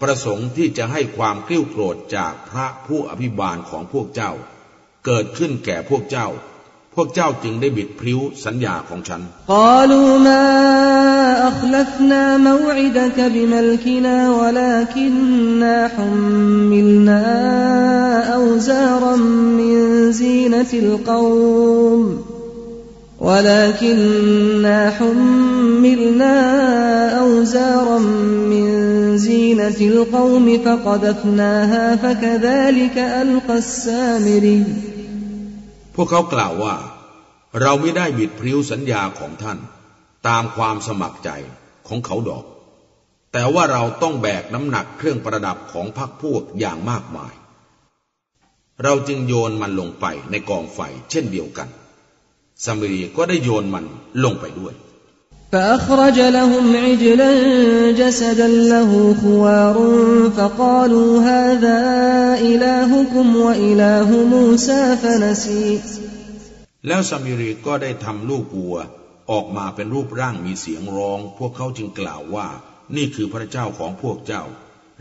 [0.01, 4.31] ประสงค์ที่จะให้ความเกลี้วโกรธจากพระผู้อภิบาลของพวกเจ้า
[5.05, 6.27] เกิดขึ้นแก่พวกเจ้า
[6.95, 11.14] พวกเจ้าจึงได้บิดพริ้วสัญญาของฉันกาลูมา
[11.48, 17.22] أخلفنا موعدك بملكنا ولكننا حملنا
[18.34, 19.16] أوزارا
[19.60, 22.24] من زينة القوم
[23.20, 26.36] ولكننا حملنا
[27.18, 27.98] أوزارا
[28.52, 28.66] من
[29.18, 34.64] زينة القوم فقذفناها فكذلك ألقى السامري
[35.94, 36.76] พวกเขากล่าวว่า
[37.60, 39.58] เราไม่ได้บิดพริ้วสัญญาของท่าน
[40.28, 41.30] ตามความสมัครใจ
[41.88, 42.44] ของเขาดอก
[43.32, 47.32] แต่ว่าเราต้องแบกน้ำหนักเครื่องประดับของพรรคพวกอย่างมากมาย
[48.84, 51.68] เราจึงโยนมันลงไปในกองไฟเช่นเดียวกัน
[52.64, 53.84] สามีก็ได้โยนมัน
[54.24, 54.74] ลงไปด้วย
[55.52, 57.32] فأخرج لهم عجلا
[58.00, 58.90] جسدا له
[59.22, 59.76] خوار
[60.36, 61.80] فقالوا هذا
[62.50, 65.80] إلهكم وإله موسى فنسي
[66.86, 68.76] แล้วซามิรีก็ได้ทำลูกวัว
[69.31, 72.47] ออกมาเป็นรูปร่างมีเสียงร้อง พวกเขาจึงกล่าวว่า
[72.95, 74.43] นี่คือพระเจ้าของพวกเจ้า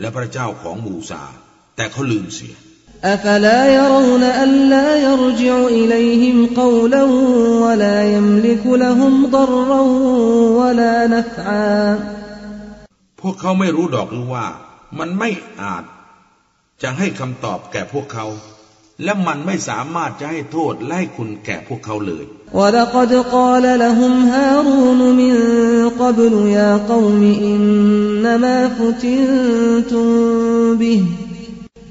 [0.01, 1.23] และพระเจ้าของมูซา
[1.77, 2.57] แต่เขาลืมเสีย
[13.21, 14.47] พวกเขาไม่รู้ดอกหรือว่า
[14.99, 15.31] มันไม่
[15.63, 15.85] อาจ
[16.83, 18.27] จะให้คำตอบแก่พวกเขา
[19.04, 22.26] และมันไม่สามารถจะให้โทษไล่คุณแก่พวกเขาเลย
[22.60, 25.34] ولقد قال لهم هارون من
[26.02, 30.06] قبل يا قوم إنما فتنتم
[30.82, 31.02] به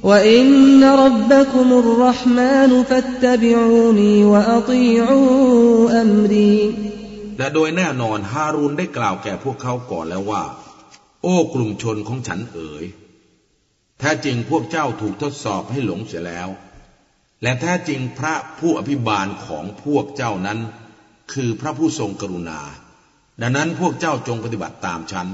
[0.03, 6.59] وإن ربكم الرحمن فاتبعوني وأطيعوا أمري
[7.39, 10.43] และโดยแน่นอนฮารูนได้กล่าวแก่พวกเขาก่อนแล้วว่า
[11.23, 12.85] โอ้กลุ่มชนของฉันเอ๋ย
[13.99, 16.49] แท้จริงพวกเจ้าถูกทดสอบให้หลงเสียแล้ว
[17.44, 20.60] และแท้จริงพระผู้อภิบาลของพวกเจ้านั้น
[21.34, 22.62] คือพระผู้ทรงกรุณา
[23.42, 25.28] ดังนั้นพวกเจ้าจงปฏิบัติตามฉัน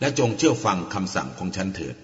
[0.00, 1.94] และจงเชื่อฟังคำสั่งของฉันเถิด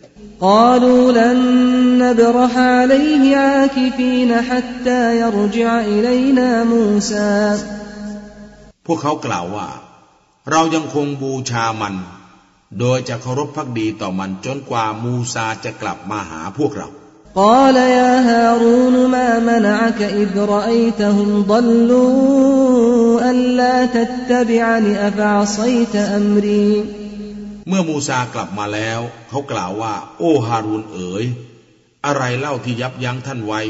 [8.87, 9.69] พวกเขากล่าวว่า
[10.51, 11.95] เรายังคงบูชามัน
[12.79, 16.89] โดยจะเคารพพักดีต่อมันจนกว่ามูซาจะกลับมาหาพวกเรา
[17.36, 26.86] قال يا هارون ما منعك إذ رأيتهم ضلوا ألا تتبعني أفعصيت أمري
[27.70, 31.26] เมื่อมูซากลับมาแล้ว เขากล่าวว่า โอ้ฮารูนเอ๋ย
[32.06, 33.62] อะไรเล่าที่ยับยั้งท่านไว้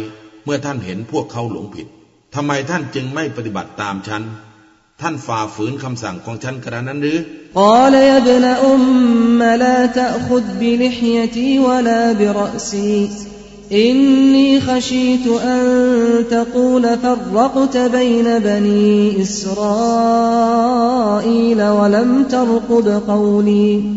[0.43, 1.87] เมื่อท่านเห็นพวกเขาหลงผิด
[2.35, 4.23] ทำไมท่านจึงไม่ปฏิบัติตามฉัน
[5.01, 7.19] ท่านฝ่าฝืนคำสั่งของฉันกระนั้นหรือ
[7.61, 12.95] قال يا ابن أم لا تأخذ بلحيتي ولا برأسي
[13.71, 15.61] إني خشيت أن
[16.29, 19.55] تقول فرقت بين بني إسرائيل
[21.63, 23.95] ولم ترقب قولي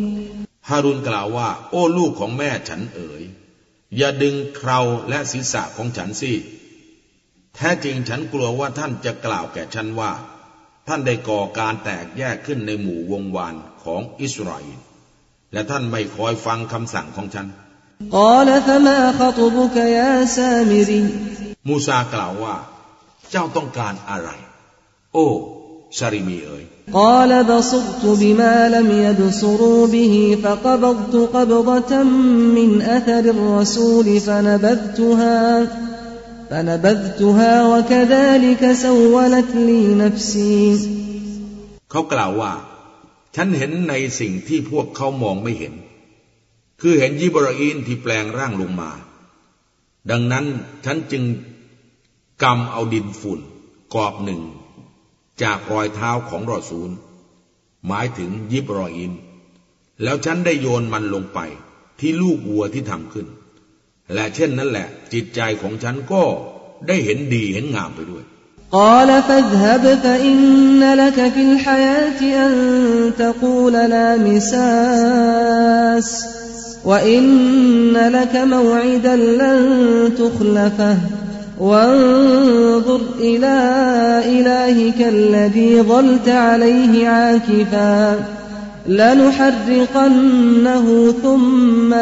[0.68, 3.22] ฮารุนกล่าวว่า โอ้ลูกของแม่ฉันเอ๋ย
[3.96, 6.32] อย่าดึงเคราและศีรษะของฉันสิ
[7.54, 10.12] แท้จริงฉันกลัวว่าท่านจะกล่าวแก่ฉันว่า
[10.88, 14.78] ท่านได้ก่อการแตกแยกขึ้นในหมู่วงวานของอิสราเอล
[15.52, 17.46] และท่านไม่คอยฟังคำสั่งของฉัน
[18.12, 21.04] قال فما خطبك يا سامري
[21.68, 22.56] มูซากล่าวว่า
[23.30, 24.30] เจ้าต้องการอะไร
[25.14, 25.26] โอ้
[25.98, 32.02] ซาริมีเอ๋ย قال بصرت بما لم يبصروا به فقبضت قبضة
[32.58, 35.66] من أثر الرسول فنبذتها
[36.50, 40.60] فنبذتها وكذلك سولت لي نفسي
[41.90, 42.52] เขากล่าวว่า
[43.36, 45.74] ฉันเห็นในสิ่งที่พวกเขามองไม่เห็น
[46.82, 48.90] คือเห็นยิบราอีนที่แปลงร่างลงมา
[50.10, 50.46] ดังนั้น
[50.84, 51.24] ฉันจึง
[52.42, 53.40] กำเอาดินฝุ่น
[53.94, 54.42] กอบหนึ่ง
[55.42, 56.90] จากรอยเท้าของรอซูล
[57.86, 59.12] หมายถึงยิบรออิน
[60.02, 61.38] แล้วฉันได้โยนมันลงไป
[62.00, 63.26] ที่ลูกวัวที่ทำขึ้น
[64.14, 66.22] และเช่นนั้นแหละ จิตใจของฉันก็
[66.86, 68.24] ได้เห็นดีเห็นงามไปด้วย
[68.72, 72.52] قال فاذهب فإن لك في الحياة أن
[73.18, 76.08] تقول لا مساس
[76.84, 79.60] وإن لك موعدا لن
[80.18, 80.98] تخلفه
[81.60, 83.56] وانظر إلى
[84.26, 88.24] إلهك الذي ظلت عليه عاكفا
[89.78, 90.86] لنحرقنه
[91.22, 91.94] ثم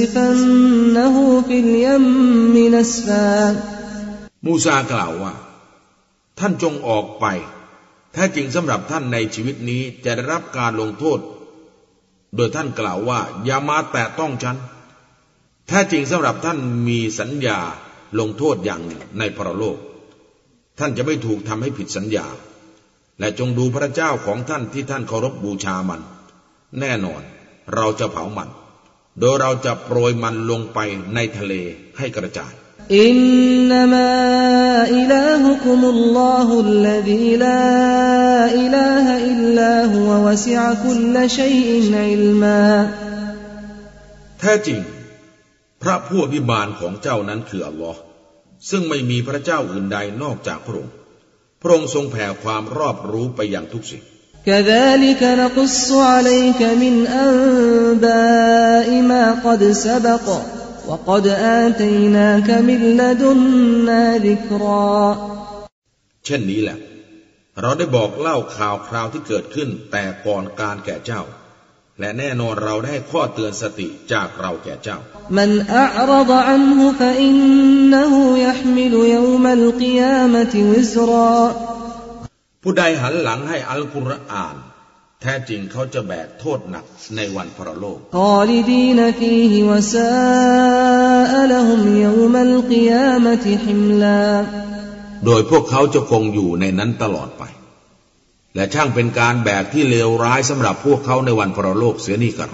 [0.00, 1.16] لننسفنه
[1.48, 3.56] في اليم نسفا
[4.46, 5.32] มูซากล่าวว่า
[6.38, 7.26] ท่านจงออกไป
[8.12, 11.18] แท้จริงสำหรับท่านในชีวิตนี้จะได้รับการลงโทษ
[12.35, 14.57] โดยท่านกล่าวว่า อย่ามาแตะต้องฉัน
[15.67, 17.59] แท้จริงสำหรับท่านมีสัญญา
[18.19, 19.77] ลงโทษอย่างหนึ่งในพระโลก
[20.79, 22.27] ท่านจะไม่ถูกทำให้ผิดสัญญา
[23.19, 26.01] และจงดูพระเจ้าของท่านที่ท่านเคารพบูชามัน
[26.79, 27.21] แน่นอน
[27.75, 28.49] เราจะเผามัน
[29.19, 30.79] โดยเราจะโปรยมันลงไป
[31.15, 31.53] ในทะเล
[31.97, 32.53] ให้กระจาย
[32.90, 34.12] إنما
[34.88, 37.64] إلهكم الله الذي لا
[38.62, 42.90] إله إلا هو وسع كل شيء علما
[44.40, 44.80] แท้จริง
[45.82, 48.00] พระผู้อภิบาลของเจ้านั้นคืออัลลอฮ์
[48.70, 50.92] ซึ่งไม่มีพระเจ้าอื่นใดนอกจากพระองค์
[51.62, 54.02] พระองค์ทรงแผ่ความรอบรู้ไปอย่างทุกสิ่ง
[54.48, 56.94] كذلك نقص عليك من
[57.26, 60.26] أنباء ما قد سبق
[60.88, 61.24] وقد
[61.60, 64.98] آتيناك من لدنا ذكرا
[66.24, 66.78] เช่นนี้แหละ
[67.60, 71.22] เราได้บอกเล่าข่าวคราวที่เกิดขึ้นแต่ก่อนการแก่เจ้า
[72.00, 74.98] และแน่นอนเราได้ให้ข้อเตือนสติจากเราแก่เจ้า
[75.38, 75.50] من
[75.84, 78.12] أعرض عنه فإنه
[78.46, 81.38] يحمل يوم القيامة وزرا
[82.62, 84.56] ผู้ใดหันหลังให้อัลกุรอาน
[85.23, 87.99] แท้จริงเขาจะแบกโทษหนักในวันพรโลก
[95.25, 97.43] โดยพวกเขาจะคงอยู่ในนั้นตลอดไป
[98.55, 102.49] และช่างเป็นการแบกที่เลวร้ายสำหรับพวกเขาในวันพรโลกเสียนี่กัน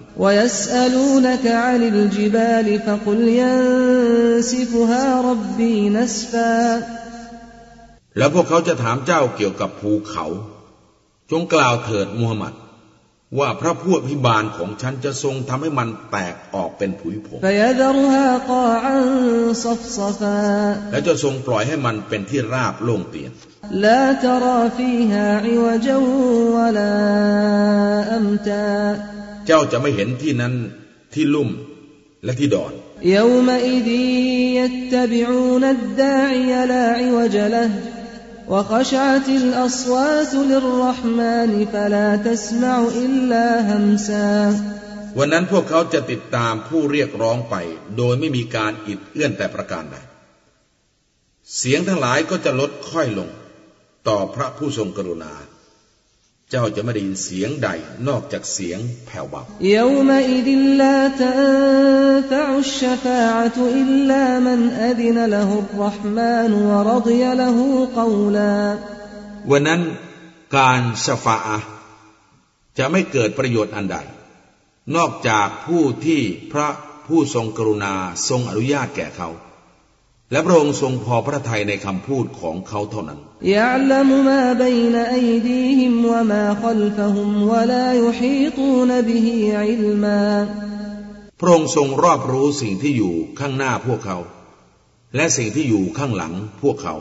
[8.19, 10.27] แล้วพวกเขาจะถามเจ้าเกี่ยวกับภูเขา
[11.31, 12.55] จงกล่าวเถิดมูฮัมหมัด
[13.40, 18.98] ว่าพระผู้อภิบาลของฉันจะทรงทำให้มันแตกออกเป็นผุยผง فيذرها قاعا
[19.66, 20.42] صفصفا
[20.92, 23.32] และจะทรงปล่อยให้มันเป็นที่ราบโล่งเตียน
[23.86, 25.98] لا ترى فيها عوجا
[26.56, 26.96] ولا
[28.18, 28.70] أمتا
[29.48, 30.54] เจ้าจะไม่เห็นที่นั้น
[31.14, 31.50] ที่ลุ่ม
[32.26, 32.74] และที่ดอน
[33.18, 33.88] يومئذ
[34.60, 37.70] يتبعون الداعي لا عوج له
[38.48, 44.34] وخشعت الأصوات للرحمن فلا تسمع إلا همسا
[45.20, 47.56] วันนั้นพวกเขาจะติดตามผู้เรียกร้องไป
[47.98, 49.98] โดยไม่มีการอิดเอื้อนแต่ประการใด
[51.58, 53.30] เสียงทั้งหลายก็จะลดค่อยลง
[54.08, 55.48] ต่อพระผู้ทรงกรุณา เ
[56.55, 57.69] จ้าจะไม่ได้ยินเสียงใด
[58.09, 59.49] นอกจากเสียงแผ่วเบาย์
[69.51, 69.81] วันนั้น
[70.57, 71.59] การชฟาอะ
[72.79, 73.97] จะไม่เกิดประโยชน์อันใด
[74.97, 76.21] นอกจากผู้ที่
[76.53, 76.69] พระ
[77.07, 77.95] ผู้ทรงกรุณา
[78.29, 79.29] ทรงอนุญาตแก่เขา
[80.32, 83.20] และพระองค์ทรงพอพระทัยในคำพูดของเขาเท่านั้น
[83.58, 89.28] يعلم ما بين أيديهم وما خلفهم ولا يحيطون به
[89.62, 90.26] علما
[91.40, 94.18] พระองค์ทรงรอบรู้สิ่งที่อยู่ข้างหน้าพวกเขา
[95.16, 96.96] และสิ่งที่อยู่ข้างหลังพวกเขา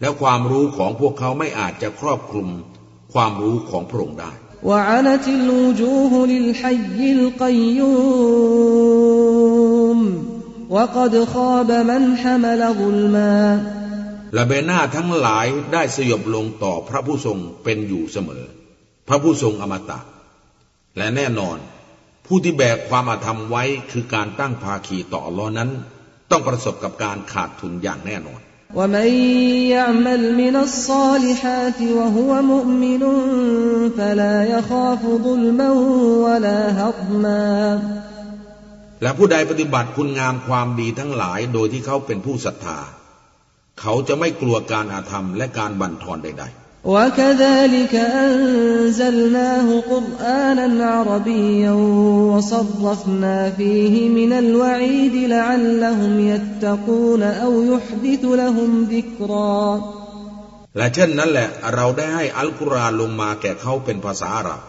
[0.00, 2.48] และความรู้ของพวกเขาไม่อาจจะครอบคลุม
[3.14, 4.32] ความรู้ของพระองค์ได้
[4.70, 8.64] وعنت الوجوه للحي القيوم
[10.70, 13.36] وقد خاب من حمل ظلما
[14.34, 18.44] และใบหน้าทั้งหลายได้สยบลงต่อพระผู้ทรงเป็นอยู่เสมอ
[19.08, 19.98] พระผู้ทรงอมตะ
[20.96, 21.58] และแน่นอน
[22.26, 25.70] ผู้ที่แบกความอาธรรมไว้คือการตั้งภาคีต่ออัลลอฮ์นั้น
[26.30, 28.40] ต้องประสบกับการขาดทุนอย่างแน่นอน
[28.78, 29.08] ومن
[29.76, 33.02] يعمل من الصالحات وهو مؤمن
[33.98, 35.70] فلا يخاف ظلما
[36.24, 37.54] ولا هضما
[39.02, 42.78] และผู้ใดปฏิบัติคุณงามความดีทั้งหลายโดยที่เขาเป็นผู้ศรัทธา
[43.80, 46.46] เขาจะไม่กลัวการอาธรรมและการบั่นทอนใด
[46.94, 47.94] وكذلك
[48.24, 51.72] أنزلناه قرآنا عربيا
[52.32, 64.60] وصرفنا فيه من الوعيد لعلهم يتقون أو يحدث لهم ذكرا ๆ และเช่นนั้นแหละเราได้ให้อัลกุรอานลงมาแก่เขาเป็นภาษาอาหรับ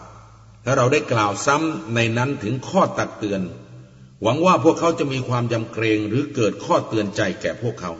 [0.64, 3.40] และเราได้กล่าวซ้ำในนั้นถึงข้อตักเตือน
[4.23, 7.91] หวังว่าพวกเขาจะมีความยำเกรงหรือเกิดข้อเตือนใจแก่พวกเขา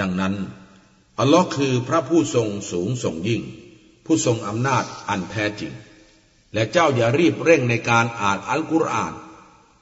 [0.00, 0.34] ดังนั้น
[1.20, 3.42] อัลลอฮ์คือพระผู้ทรงสูงส่งยิ่ง
[4.06, 5.72] ผู้ทรงอำนาจอันแท้จริง
[6.54, 9.12] และเจ้าอย่ารีบเร่งในการอ่านอัลกุรอาน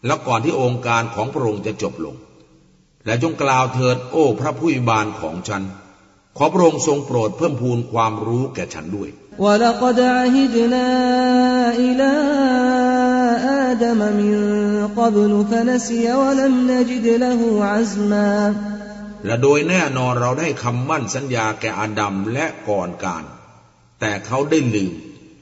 [0.06, 2.16] แล้วก่อนที่องค์การของพระองค์จะจบลง
[3.06, 5.62] และจงกล่าวเถิดโอ้พระผู้บานของฉัน
[6.36, 9.10] ขอพระองค์ทรงโปรดเพิ่มพูนความรู้แก่ฉันด้วย
[19.26, 23.24] และโดยแน่นอนเราได้คำมั่นสัญญาแก่อาดัมและก่อนการ
[24.00, 24.94] แต่เขาได้ลืม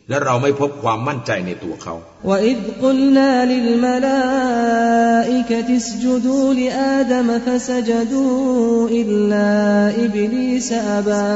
[0.09, 1.95] และเราไม่พบความมั่นใจในตัวเขา
[2.29, 4.89] وإذ قلنا للملائكة
[5.81, 9.49] اسجدوا لآدم فسجدوا إلا
[10.03, 11.29] إبليس أبى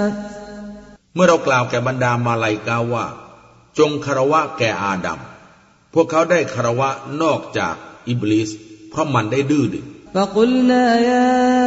[1.15, 3.05] เมื่อเรากล่าวแก่บรรดามาลายกาว่า
[3.79, 5.19] จงคารวะแก่อาดัม
[5.93, 6.89] พวกเขาได้คารวะ
[7.21, 7.75] นอกจาก
[8.07, 8.49] อิบลิส
[8.89, 9.85] เพราะมันได้ดื้อดึง
[10.15, 11.64] فقلنا يا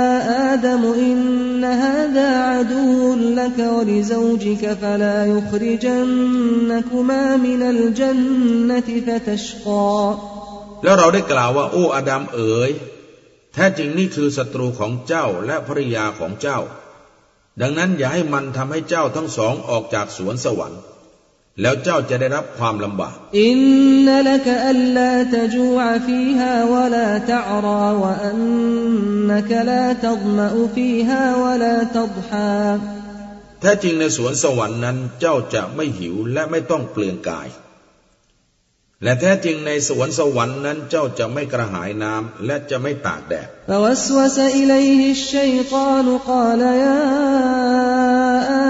[0.53, 9.95] آدم إن هذا عدو لك ولزوجك فلا يخرجنكما من الجنة فتشقى
[10.85, 12.71] แล้วเราได้กล่าวว่า โอ้อาดัมเอ๋ย
[13.55, 16.59] แท้จริงนี่คือศัตรูของเจ้าและภริยาของเจ้า
[17.61, 20.81] ดังนั้นอย่าให้มันทำให้เจ้าทั้งสองออกจากสวนสวรรค์
[21.62, 23.58] แล้วเจ้าจะได้รับความลำบาก อิน
[24.06, 28.40] นลักอัลลาตจูอฟีฮาวะลาตะราวะอัน
[29.30, 32.50] นกลาตัดมะฟีฮาวะลาตัดฮา
[33.62, 37.50] แท้จริงในสวนสวรรค์นั้นเจ้าจะไม่หิวและไม่ต้องเปลืองกาย
[39.04, 43.48] และแท้จริงในสวนสวรรค์นั้นเจ้าจะไม่กระหายน้ำและจะไม่ตากแดด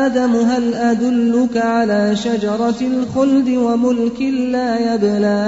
[0.09, 4.21] آدم هل أدلك على شجرة الخلد وملك
[4.55, 5.45] لا يبلى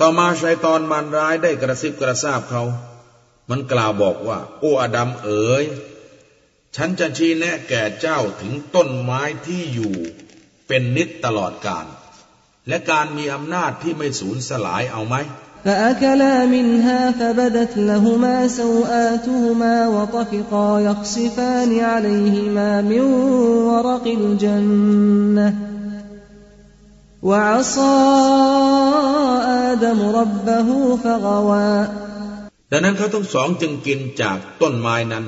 [0.00, 2.62] ต่อมาชัยตอนมารร้ายได้กระซิบกระซาบเขา
[3.50, 5.64] มันกล่าวบอกว่า โอ้อาดัมเอ๋ย
[6.76, 9.94] ฉันจะชี้แนะแก่เจ้าถึงต้นไม้ที่อยู่
[10.68, 11.86] เป็นนิจตลอดกาล
[12.68, 15.16] และการมีอำนาจที่ไม่สูญสลายเอาไหม
[15.66, 23.00] فأكلا منها فبدت لهما سوآتهما وطفقا يخصفان عليهما من
[23.70, 25.48] ورق الجنة
[27.22, 27.94] وعصى
[29.70, 31.88] آدم ربه فغوى
[32.74, 35.24] ดังนั้นเขาทั้งสองจึงกินจากต้นไม้นั้น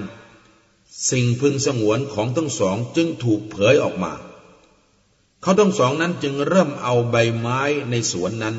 [1.10, 4.12] สิ่งพึงสงวนของทั้งสองจึงถูกเผยออกมา
[5.42, 8.56] เขาทั้งสองนั้นจึงเริ่มเอาใบไม้ในสวนนั้น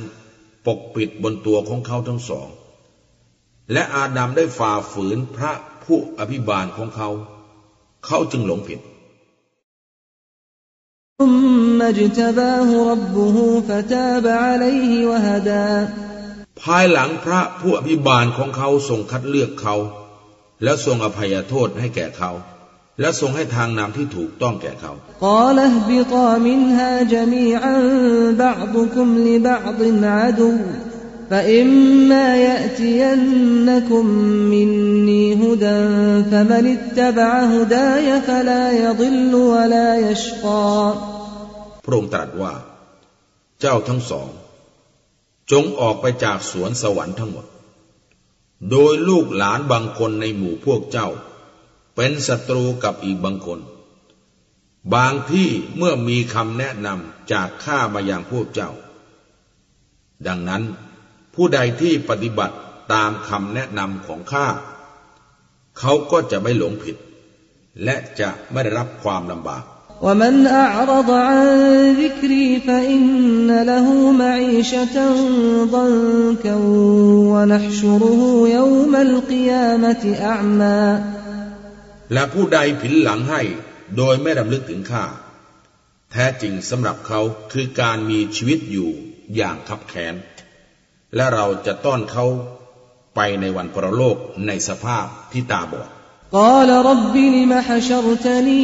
[0.67, 2.49] ปกปิดบนตัวของเขาทั้งสอง
[3.73, 5.53] และอาดัมได้ฝ่าฝืนพระ
[5.85, 7.09] ผู้อภิบาลของเขา
[8.07, 8.81] เขาจึงหลงผิด
[16.63, 19.77] ภายหลังพระผู้อภิบาลของเขาทรงคัดเลือกเขา
[20.63, 22.31] และทรงอภัยโทษให้แก่เขา
[23.01, 24.93] และทรงให้ทางนำที่ถูกต้องแก่เขา
[31.31, 31.71] ฟาอิม
[32.11, 33.23] มายะติยัน
[33.67, 34.07] นกุม
[34.53, 34.71] มิน
[35.09, 35.91] นีฮุดัน
[36.31, 40.91] ฟะมันอิตตะบะฮุดายะฟะลายัดิลลุวะลายัชกา
[41.85, 42.55] พระองค์ตรัสว่า
[43.61, 44.29] เจ้าทั้งสอง
[45.53, 47.47] จงออกไปจากสวนสวรรค์ทั้งหมด
[48.71, 51.09] โดยลูกหลานบางคนในหมู่พวกเจ้า
[52.00, 53.60] เป็นศัตรูกับอีกบางคน
[54.94, 58.72] บางที่เมื่อมีคำแนะนำจากข้ามาอย่างพวกเจ้า
[60.28, 60.64] ดังนั้น
[61.36, 62.56] ผู้ใดที่ปฏิบัติ
[62.94, 64.48] ตามคำแนะนำของข้า
[65.80, 66.96] เขาก็จะไม่หลงผิด
[67.84, 69.64] และจะไม่ได้รับความลำบาก
[70.02, 71.46] ومن أعرض عن
[72.02, 74.98] ذكري فإن له معيشة
[75.64, 76.56] ضنكا
[77.32, 78.22] ونحشره
[78.58, 81.00] يوم القيامة أعمى
[82.14, 83.42] และผู้ใดผินหลังให้
[83.98, 85.06] โดยไม่รำลึกถึงข้า
[86.12, 87.20] แท้จริงสำหรับเขา
[87.52, 88.90] คือการมีชีวิตอยู่
[89.36, 90.16] อย่างขับแขน
[91.16, 92.26] และเราจะต้อนเขา
[93.16, 94.18] ไปในวันปรโลก
[94.48, 95.90] ในสภาพที่ตาบอด
[96.40, 98.64] قال رب لم حشرتني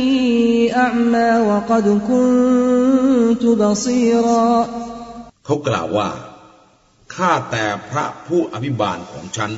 [0.85, 4.47] أعمى وقد كنت بصيرا
[5.45, 6.09] เขากล่าวว่า
[7.15, 9.51] ข้าแต่พระผู้อภิบาลของฉัน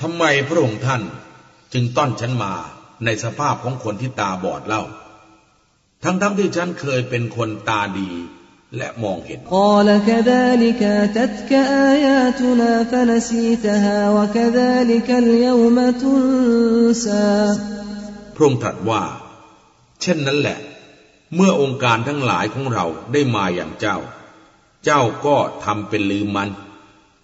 [0.00, 1.02] ทำไมพระองค์ท่าน
[1.77, 2.53] จึงต้อนฉันมา
[3.05, 4.83] ในสภาพของคนที่ตาบอดเล่า
[6.03, 8.09] ทั้งๆที่ฉันเคยเป็นคนตาดี
[8.77, 9.43] และมองเห็นพ
[18.39, 19.03] ระองค์ตรัสว่า
[20.01, 20.59] เช่นนั้นแหละ
[21.35, 23.97] เมื่อองค์การทั้งหลายของเราได้มาอย่างเจ้า
[24.85, 26.49] เจ้าก็ทำเป็นลืมมัน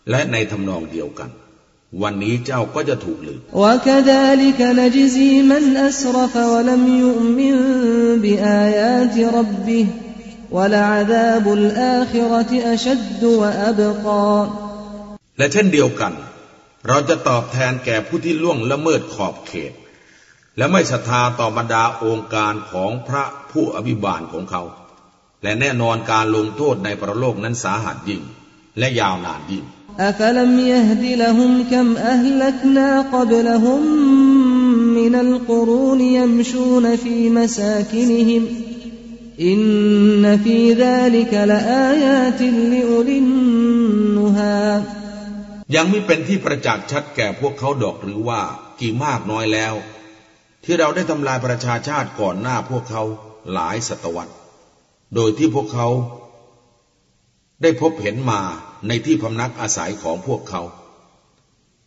[0.10, 1.30] และในทำนองเดียวกัน
[2.00, 3.40] วันนี้เจ้าก็จะถูกลืม
[15.38, 16.14] และเช่นเดียวกัน
[16.88, 19.74] เราจะตอบแทนแก่ผู้ที่ล่วงละเมิดขอบเขต
[20.58, 24.64] และไม่ศรัทธาต่อบรรดาองค์การของพระผู้อภิบาลของเขา
[25.44, 28.22] และแน่นอนการลงโทษในพระโลกนั้นสาหัสยิ่ง
[28.80, 29.66] และยาวนานยิ่ง
[29.99, 33.81] أفلم يهد لهم كم أهلكنا قبلهم
[34.95, 38.49] من القرون يمشون في مساكنهم
[39.41, 44.83] إن في ذلك لآيات لأولي النهى
[45.77, 48.41] ยังไม่เป็นที่ประจักษ์ชัดแก่พวกเขาดอกหรือว่า
[48.81, 49.75] กี่มากน้อยแล้ว
[50.65, 53.03] ที่เราได้ทำลายประชาชาติก่อนหน้าพวกเขา
[53.53, 54.35] หลายศตวรรษ
[55.15, 55.89] โดยที่พวกเขา
[57.63, 58.41] ได้พบเห็นมา
[58.88, 60.62] ในที่พำนักอาศัยของพวกเขา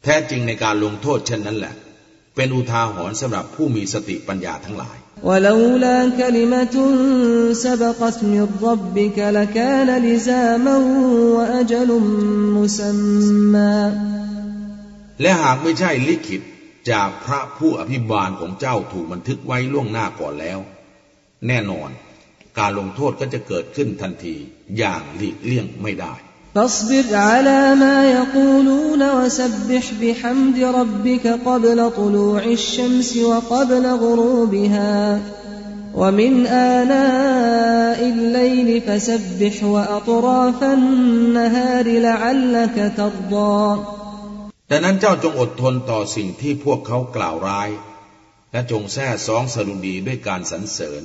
[0.03, 1.74] แท้จริงในการลงโทษเช่นนั้นแหละ
[2.36, 4.97] เป็นอุทาหรณ์สำหรับผู้มีสติปัญญาทั้งหลาย
[15.20, 16.42] และหากไม่ใช่ลิขิต
[16.90, 20.59] จากพระผู้อภิบาลของเจ้าถูกบันทึกไว้ล่วงหน้าก่อนแล้ว
[21.47, 21.90] แน่นอน
[22.59, 24.36] การลงโทษก็จะเกิดขึ้นทันที
[24.78, 26.14] อย่างหลีกเลี่ยงไม่ได้
[26.55, 35.21] فاصبر على ما يقولون وسبح بحمد ربك قبل طلوع الشمس وقبل غروبها
[35.95, 43.63] ومن آناء الليل فسبح وأطراف النهار لعلك ترضى
[44.71, 47.69] ดังนั้นเจ้าจงอดทนต่อสิ่งที่พวกเขากล่าวร้าย
[48.51, 51.03] และจงแท้สองสรุดีด้วยการสรรเสริญ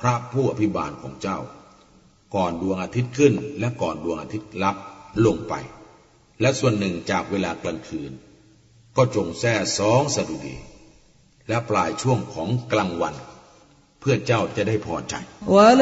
[0.00, 1.38] พระผู้อภิบาลของเจ้า
[2.35, 4.75] ก่อนดวงอาทิตย์ขึ้น และก่อนดวงอาทิตย์ลับ
[5.25, 5.53] ลงไป
[6.41, 8.11] และส่วนหนึ่งจากเวลากลางคืน
[8.95, 10.55] ก็จงแท้สองสะดุดี
[11.47, 13.15] และปลายช่วงของกลางวัน
[13.99, 15.81] เพื่อเจ้าจะได้พอใจแ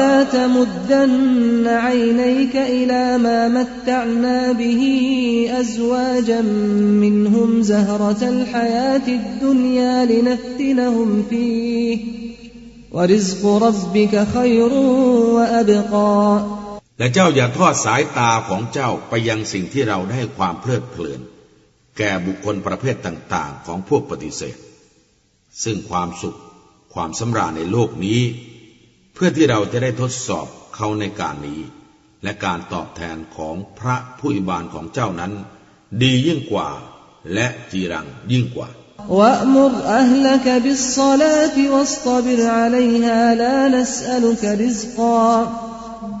[12.12, 12.21] ะ
[12.95, 14.71] ورزق ربك خير
[15.35, 16.17] وأبقى
[16.99, 21.19] และเจ้าอย่าทอดสายตาของเจ้าไปยังสิ่งที่เราได้ความเพลิดเพลิน
[21.97, 24.57] แก่บุคคลประเภทต่าง ๆ ของพวกปฏิเสธ
[25.63, 26.37] ซึ่งความสุข
[26.93, 28.21] ความสำราญในโลกนี้
[29.13, 31.61] เพื่อที่เราจะได้ทดสอบเขาในการนี้
[32.23, 35.33] และการตอบแทนของพระผู้อิบานของเจ้านั้น
[36.01, 36.69] ดียิ่งกว่า
[37.33, 38.69] และจีรังยิ่งกว่า
[39.09, 45.27] وأمر أهلك بالصلاة واصطبر عليها لا نسألك رزقا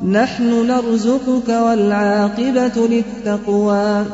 [0.03, 4.05] نحن نرزقك والعاقبة للتقوى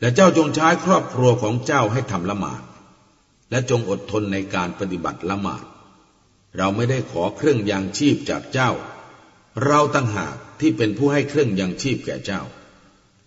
[0.00, 2.62] และเจ้าจงใช้ครอบครัวของเจ้าให้ทำละหมาด
[3.50, 5.64] และจงอดทนในการปฏิบัติละหมาด
[6.56, 8.70] เราไม่ได้ขอเครื่องยังชีพจากเจ้า
[9.66, 12.42] เราตั้งหากที่เป็นผู้ให้เครื่องยังชีพแก่เจ้า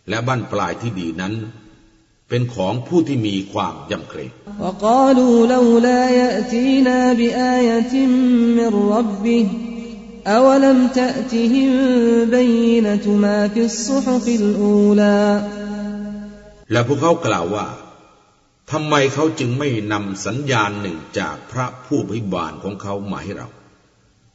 [0.09, 1.33] และบั้นปลายที่ดีนั้น
[2.28, 4.30] เป็นของผู้ที่มีความยำเกรง
[16.72, 17.66] และพวกเขากล่าวว่า
[18.70, 23.48] ทำไมเขาจึงไม่นำสัญญาณหนึ่งจากพระผู้พิบาลของเขามาให้เรา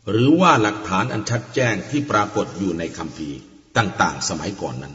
[0.10, 3.30] หรือว่าหลักฐานอันชัดแจ้งที่ปรากฏอยู่ในคำพี
[3.78, 4.94] ต่าง ๆ สมัยก่อนนั้น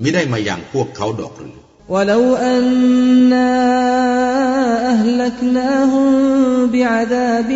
[0.00, 1.58] ไม่ได้มาอย่างพวกเขาดอกหรือ
[1.89, 3.51] ولو أنا
[4.91, 6.07] أهلكناهم
[6.67, 7.51] بعذاب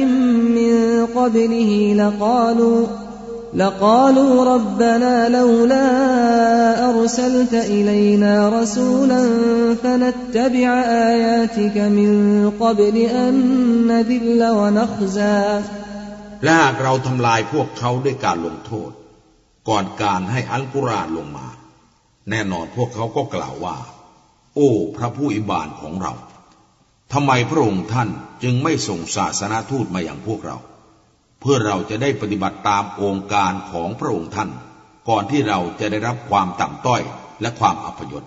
[0.58, 2.88] من قبله لقالوا
[3.56, 5.86] لقالوا ربنا لولا
[6.90, 9.22] أرسلت إلينا رسولا
[9.84, 10.70] فنتبع
[11.10, 12.12] آياتك من
[12.60, 13.34] قبل أن
[13.88, 15.62] نذل ونخزى
[16.44, 18.92] และหากเราทำลายพวกเขาด้วยการลงโทษ
[19.70, 21.48] ก่อนการให้อัลกุรอานลงมา
[22.30, 23.78] แน่นอนพวกเขาก็กล่าวว่า
[24.55, 26.13] โอ้ พระผู้อิบานของเรา
[27.13, 28.09] ทำไมพระองค์ท่าน
[28.43, 30.57] จึงไม่ส่งศาสนาทูตมาอย่างพวกเรา
[31.41, 34.51] เพื่อเราจะได้ปฏิบัติตามองค์การของพระองค์ท่าน
[35.09, 37.03] ก่อนที่เราจะได้รับความต่ำต้อย
[37.43, 38.25] และความอัพยศน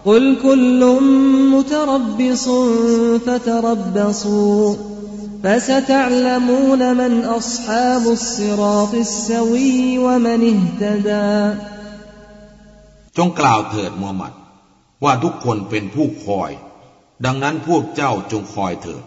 [13.18, 14.34] จงกล่าวเถิดมูฮัมหมัด
[15.04, 16.52] ว่าทุกคนเป็นผู้คอย
[17.26, 19.04] ดังนั้นพวกเจ้าจงคอยเถิด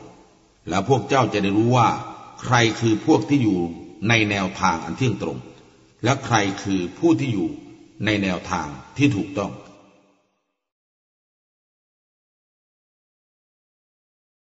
[0.69, 1.89] และพวกเจ้าจะได้รู้ว่า
[2.43, 3.59] ใครคือพวกที่อยู่
[4.09, 5.39] ในแนวทางอันเที่ยงตรง
[6.05, 7.49] และใครคือผู้ที่อยู่
[8.05, 9.51] ในแนวทางที่ถูกต้อง